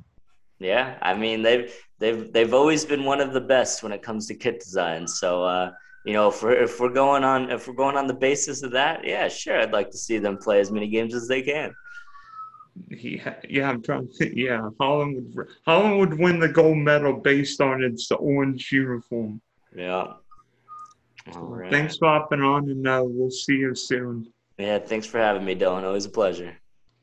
yeah, 0.59 0.97
I 1.01 1.13
mean 1.15 1.41
they've 1.41 1.73
they've 1.99 2.31
they've 2.31 2.53
always 2.53 2.85
been 2.85 3.03
one 3.03 3.19
of 3.19 3.33
the 3.33 3.41
best 3.41 3.83
when 3.83 3.91
it 3.91 4.01
comes 4.01 4.27
to 4.27 4.35
kit 4.35 4.59
design. 4.59 5.07
So 5.07 5.43
uh, 5.43 5.71
you 6.05 6.13
know, 6.13 6.29
if 6.29 6.41
we're 6.43 6.53
if 6.63 6.79
we're 6.79 6.93
going 6.93 7.23
on 7.23 7.51
if 7.51 7.67
we're 7.67 7.73
going 7.73 7.97
on 7.97 8.07
the 8.07 8.13
basis 8.13 8.63
of 8.63 8.71
that, 8.71 9.03
yeah, 9.05 9.27
sure, 9.27 9.59
I'd 9.59 9.73
like 9.73 9.89
to 9.91 9.97
see 9.97 10.17
them 10.19 10.37
play 10.37 10.59
as 10.59 10.71
many 10.71 10.87
games 10.87 11.13
as 11.15 11.27
they 11.27 11.41
can. 11.41 11.73
Yeah, 12.89 13.35
yeah, 13.49 13.69
I'm 13.69 13.81
trying 13.81 14.09
to. 14.17 14.37
Yeah, 14.39 14.69
Holland 14.79 15.33
would 15.35 15.47
Holland 15.65 15.97
would 15.99 16.19
win 16.19 16.39
the 16.39 16.49
gold 16.49 16.77
medal 16.77 17.13
based 17.13 17.59
on 17.61 17.81
its 17.83 18.11
orange 18.11 18.71
uniform. 18.71 19.41
Yeah. 19.75 20.13
All 21.33 21.41
right. 21.41 21.71
Thanks 21.71 21.97
for 21.97 22.07
hopping 22.07 22.41
on, 22.41 22.69
and 22.69 22.87
uh, 22.87 23.01
we'll 23.03 23.31
see 23.31 23.53
you 23.53 23.73
soon. 23.73 24.31
Yeah, 24.57 24.79
thanks 24.79 25.07
for 25.07 25.19
having 25.19 25.43
me, 25.43 25.55
Dylan. 25.55 25.83
Always 25.83 26.05
a 26.05 26.09
pleasure. 26.09 26.55